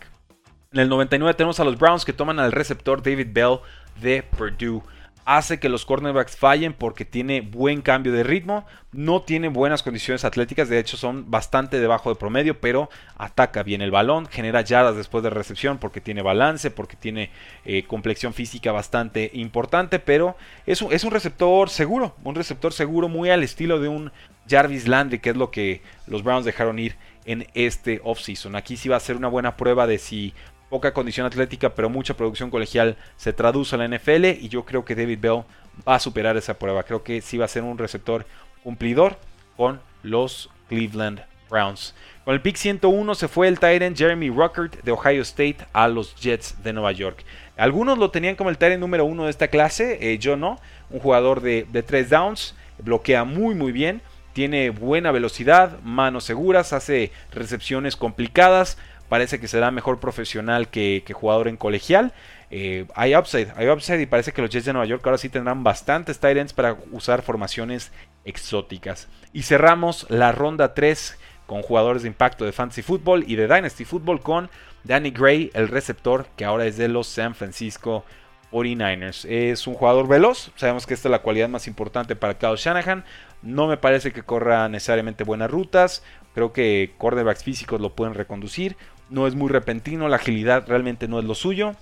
En 0.72 0.80
el 0.80 0.90
99 0.90 1.34
tenemos 1.34 1.60
a 1.60 1.64
los 1.64 1.78
Browns 1.78 2.06
que 2.06 2.14
toman 2.14 2.40
al 2.40 2.52
receptor 2.52 3.04
David 3.04 3.28
Bell 3.32 3.60
de 4.02 4.24
Purdue 4.24 4.82
hace 5.26 5.60
que 5.60 5.70
los 5.70 5.86
cornerbacks 5.86 6.36
fallen 6.36 6.74
porque 6.74 7.06
tiene 7.06 7.42
buen 7.42 7.82
cambio 7.82 8.12
de 8.12 8.24
ritmo, 8.24 8.66
no 8.92 9.22
tiene 9.22 9.50
buenas 9.50 9.84
condiciones 9.84 10.26
atléticas, 10.26 10.70
de 10.70 10.80
hecho 10.80 10.98
son 10.98 11.30
bastante 11.32 11.80
debajo 11.80 12.10
de 12.10 12.16
promedio, 12.16 12.60
pero 12.60 12.90
ataca 13.18 13.64
bien 13.64 13.82
el 13.82 13.92
balón, 13.92 14.28
genera 14.28 14.62
yardas 14.62 14.96
después 14.96 15.24
de 15.24 15.30
recepción 15.30 15.78
porque 15.78 16.02
tiene 16.02 16.22
balance, 16.22 16.72
porque 16.72 16.96
tiene 16.96 17.32
eh, 17.66 17.84
complexión 17.84 18.34
física 18.34 18.72
bastante 18.72 19.32
importante, 19.34 20.00
pero 20.00 20.36
es 20.66 20.82
un, 20.82 20.92
es 20.92 21.04
un 21.04 21.12
receptor 21.12 21.70
seguro, 21.70 22.16
un 22.24 22.36
receptor 22.36 22.74
seguro 22.74 23.08
muy 23.08 23.30
al 23.30 23.44
estilo 23.44 23.80
de 23.80 23.88
un 23.88 24.12
Jarvis 24.50 24.88
Landry, 24.88 25.20
que 25.20 25.30
es 25.30 25.38
lo 25.38 25.52
que 25.52 25.82
los 26.08 26.24
Browns 26.24 26.46
dejaron 26.46 26.80
ir 26.80 26.96
en 27.26 27.48
este 27.54 28.02
offseason. 28.04 28.56
Aquí 28.56 28.78
sí 28.78 28.90
va 28.90 28.98
a 28.98 29.00
ser 29.00 29.16
una 29.16 29.28
buena 29.28 29.56
prueba 29.56 29.88
de 29.88 29.98
si 29.98 30.34
poca 30.72 30.94
condición 30.94 31.28
atlética, 31.28 31.76
pero 31.76 31.90
mucha 31.90 32.16
producción 32.16 32.50
colegial 32.50 32.96
se 33.18 33.34
traduce 33.34 33.76
a 33.76 33.78
la 33.78 33.90
NFL 33.90 34.26
y 34.40 34.48
yo 34.48 34.64
creo 34.64 34.86
que 34.86 34.96
David 34.96 35.20
Bell 35.20 35.44
va 35.86 35.96
a 35.96 36.00
superar 36.00 36.38
esa 36.38 36.54
prueba. 36.58 36.84
Creo 36.84 37.04
que 37.04 37.20
sí 37.20 37.38
va 37.38 37.44
a 37.44 37.50
ser 37.50 37.64
un 37.64 37.78
receptor 37.78 38.26
cumplidor 38.64 39.18
con 39.58 39.82
los 40.02 40.50
Cleveland 40.70 41.22
Browns. 41.50 41.94
Con 42.24 42.36
el 42.36 42.42
pick 42.42 42.56
101 42.56 43.16
se 43.16 43.28
fue 43.28 43.50
el 43.50 43.60
Tyrant 43.60 43.98
Jeremy 43.98 44.30
Ruckert 44.30 44.82
de 44.82 44.94
Ohio 44.94 45.24
State 45.24 45.58
a 45.74 45.90
los 45.90 46.16
Jets 46.16 46.64
de 46.64 46.72
Nueva 46.72 46.94
York. 46.94 47.26
Algunos 47.58 47.98
lo 47.98 48.10
tenían 48.10 48.38
como 48.38 48.50
el 48.50 48.58
Tyrant 48.58 48.80
número 48.80 49.04
uno 49.04 49.26
de 49.26 49.30
esta 49.30 49.50
clase, 49.50 49.98
eh, 50.00 50.20
yo 50.20 50.38
no. 50.38 50.58
Un 50.90 51.02
jugador 51.02 51.42
de, 51.42 51.68
de 51.70 51.84
tres 51.84 52.10
downs, 52.10 52.56
bloquea 52.82 53.26
muy 53.26 53.56
muy 53.56 53.74
bien, 53.74 54.02
tiene 54.32 54.70
buena 54.70 55.12
velocidad, 55.12 55.80
manos 55.82 56.24
seguras, 56.24 56.72
hace 56.72 57.12
recepciones 57.34 57.98
complicadas, 57.98 58.78
parece 59.12 59.42
que 59.42 59.50
será 59.50 59.72
mejor 59.72 60.00
profesional 60.00 60.70
que, 60.70 61.04
jugador 61.12 61.50
en 61.50 61.58
colegial. 61.58 62.14
Eh, 62.50 62.86
hay 62.96 63.14
upside, 63.14 63.52
hay 63.58 63.68
upside 63.68 64.00
y 64.00 64.06
parece 64.06 64.32
que 64.32 64.42
los 64.42 64.50
Jets 64.50 64.64
de 64.64 64.72
Nueva 64.72 64.86
York 64.86 65.06
ahora 65.06 65.18
sí 65.18 65.28
tendrán 65.28 65.66
bastantes 65.66 66.18
tight 66.22 66.38
ends 66.38 66.54
para 66.54 66.78
usar 66.94 67.22
formaciones 67.22 67.92
exóticas. 68.24 69.10
Y 69.34 69.42
cerramos 69.42 70.06
la 70.10 70.32
ronda 70.32 70.74
3 70.74 71.20
con 71.46 71.62
jugadores 71.62 72.04
de 72.04 72.08
impacto 72.08 72.46
de 72.46 72.54
Fantasy 72.54 72.84
Football 72.84 73.26
y 73.28 73.36
de 73.36 73.50
Dynasty 73.50 73.84
Football 73.84 74.22
con 74.22 74.50
Danny 74.86 75.12
Gray, 75.12 75.52
el 75.56 75.68
receptor 75.68 76.28
que 76.38 76.46
ahora 76.46 76.66
es 76.66 76.78
de 76.78 76.88
los 76.88 77.08
San 77.08 77.36
Francisco 77.36 78.06
49ers. 78.54 79.26
Es 79.30 79.68
un 79.68 79.74
jugador 79.74 80.08
veloz, 80.08 80.52
sabemos 80.56 80.88
que 80.88 80.94
esta 80.94 81.10
es 81.10 81.12
la 81.12 81.22
cualidad 81.22 81.50
más 81.50 81.68
importante 81.68 82.16
para 82.16 82.38
Kyle 82.38 82.56
Shanahan. 82.56 83.04
No 83.42 83.68
me 83.68 83.76
parece 83.76 84.14
que 84.14 84.24
corra 84.24 84.70
necesariamente 84.70 85.26
buenas 85.26 85.52
rutas, 85.52 86.02
creo 86.34 86.54
que 86.54 86.94
cornerbacks 86.98 87.44
físicos 87.44 87.82
lo 87.82 87.94
pueden 87.94 88.14
reconducir. 88.14 88.78
No 89.12 89.28
es 89.28 89.36
muy 89.36 89.50
repentino, 89.50 90.08
la 90.08 90.16
agilidad 90.16 90.66
realmente 90.68 91.08
no 91.08 91.20
es 91.20 91.26
lo 91.26 91.36
suyo. 91.36 91.76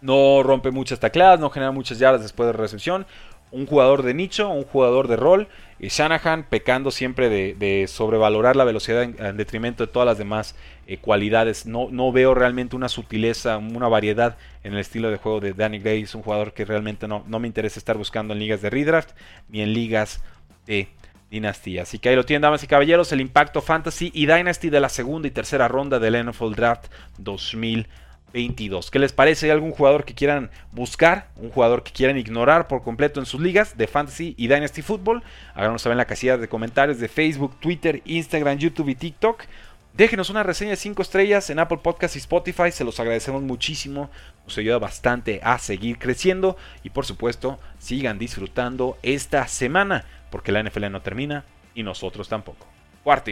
No 0.00 0.42
rompe 0.42 0.70
muchas 0.70 0.98
tacleadas, 0.98 1.38
no 1.38 1.50
genera 1.50 1.72
muchas 1.72 1.98
yardas 1.98 2.22
después 2.22 2.46
de 2.46 2.54
recepción. 2.54 3.06
Un 3.52 3.66
jugador 3.66 4.02
de 4.02 4.14
nicho, 4.14 4.48
un 4.48 4.64
jugador 4.64 5.06
de 5.06 5.16
rol. 5.16 5.48
Y 5.78 5.88
Shanahan 5.88 6.46
pecando 6.48 6.90
siempre 6.90 7.28
de, 7.28 7.86
sobrevalorar 7.86 8.56
la 8.56 8.64
velocidad 8.64 9.02
en, 9.02 9.36
detrimento 9.36 9.84
de 9.84 9.92
todas 9.92 10.06
las 10.06 10.16
demás 10.16 10.56
eh, 10.86 10.96
cualidades. 10.96 11.66
No, 11.66 11.88
no, 11.90 12.12
veo 12.12 12.34
realmente 12.34 12.76
una 12.76 12.88
sutileza, 12.88 13.58
una 13.58 13.88
variedad 13.88 14.38
en 14.64 14.72
el 14.72 14.78
estilo 14.78 15.10
de 15.10 15.18
juego 15.18 15.40
de 15.40 15.52
Danny 15.52 15.80
Gray. 15.80 16.02
Es 16.02 16.14
un 16.14 16.22
jugador 16.22 16.54
que 16.54 16.64
realmente 16.64 17.06
no, 17.06 17.24
no 17.26 17.38
me 17.40 17.46
interesa 17.46 17.78
estar 17.78 17.98
buscando 17.98 18.32
en 18.32 18.40
ligas 18.40 18.62
de 18.62 18.70
redraft 18.70 19.10
ni 19.50 19.60
en 19.60 19.74
ligas 19.74 20.22
de 20.66 20.88
dinastía. 21.30 21.82
Así 21.82 21.98
que 21.98 22.08
ahí 22.08 22.16
lo 22.16 22.26
tienen, 22.26 22.42
damas 22.42 22.62
y 22.64 22.66
caballeros, 22.66 23.12
el 23.12 23.20
impacto 23.20 23.62
fantasy 23.62 24.10
y 24.14 24.26
dynasty 24.26 24.68
de 24.68 24.80
la 24.80 24.88
segunda 24.88 25.28
y 25.28 25.30
tercera 25.30 25.68
ronda 25.68 25.98
del 25.98 26.24
NFL 26.24 26.52
Draft 26.54 26.86
2022. 27.18 28.90
¿Qué 28.90 28.98
les 28.98 29.12
parece? 29.12 29.46
¿Hay 29.46 29.52
algún 29.52 29.70
jugador 29.70 30.04
que 30.04 30.14
quieran 30.14 30.50
buscar? 30.72 31.28
¿Un 31.36 31.50
jugador 31.50 31.82
que 31.82 31.92
quieran 31.92 32.18
ignorar 32.18 32.66
por 32.66 32.82
completo 32.82 33.20
en 33.20 33.26
sus 33.26 33.40
ligas 33.40 33.76
de 33.78 33.86
fantasy 33.86 34.34
y 34.36 34.48
dynasty 34.48 34.82
football? 34.82 35.22
Háganos 35.54 35.82
saber 35.82 35.94
en 35.94 35.98
la 35.98 36.04
casilla 36.06 36.36
de 36.36 36.48
comentarios 36.48 36.98
de 36.98 37.08
Facebook, 37.08 37.58
Twitter, 37.60 38.02
Instagram, 38.04 38.58
YouTube 38.58 38.88
y 38.88 38.94
TikTok. 38.96 39.44
Déjenos 39.92 40.30
una 40.30 40.44
reseña 40.44 40.70
de 40.70 40.76
5 40.76 41.02
estrellas 41.02 41.50
en 41.50 41.58
Apple 41.58 41.80
Podcasts 41.82 42.14
y 42.14 42.20
Spotify, 42.20 42.70
se 42.70 42.84
los 42.84 43.00
agradecemos 43.00 43.42
muchísimo, 43.42 44.08
nos 44.44 44.56
ayuda 44.56 44.78
bastante 44.78 45.40
a 45.42 45.58
seguir 45.58 45.98
creciendo 45.98 46.56
y 46.84 46.90
por 46.90 47.04
supuesto 47.04 47.58
sigan 47.80 48.16
disfrutando 48.16 48.98
esta 49.02 49.48
semana 49.48 50.04
porque 50.30 50.52
la 50.52 50.62
NFL 50.62 50.90
no 50.90 51.02
termina 51.02 51.44
y 51.74 51.82
nosotros 51.82 52.28
tampoco. 52.28 52.66
Cuarto 53.02 53.30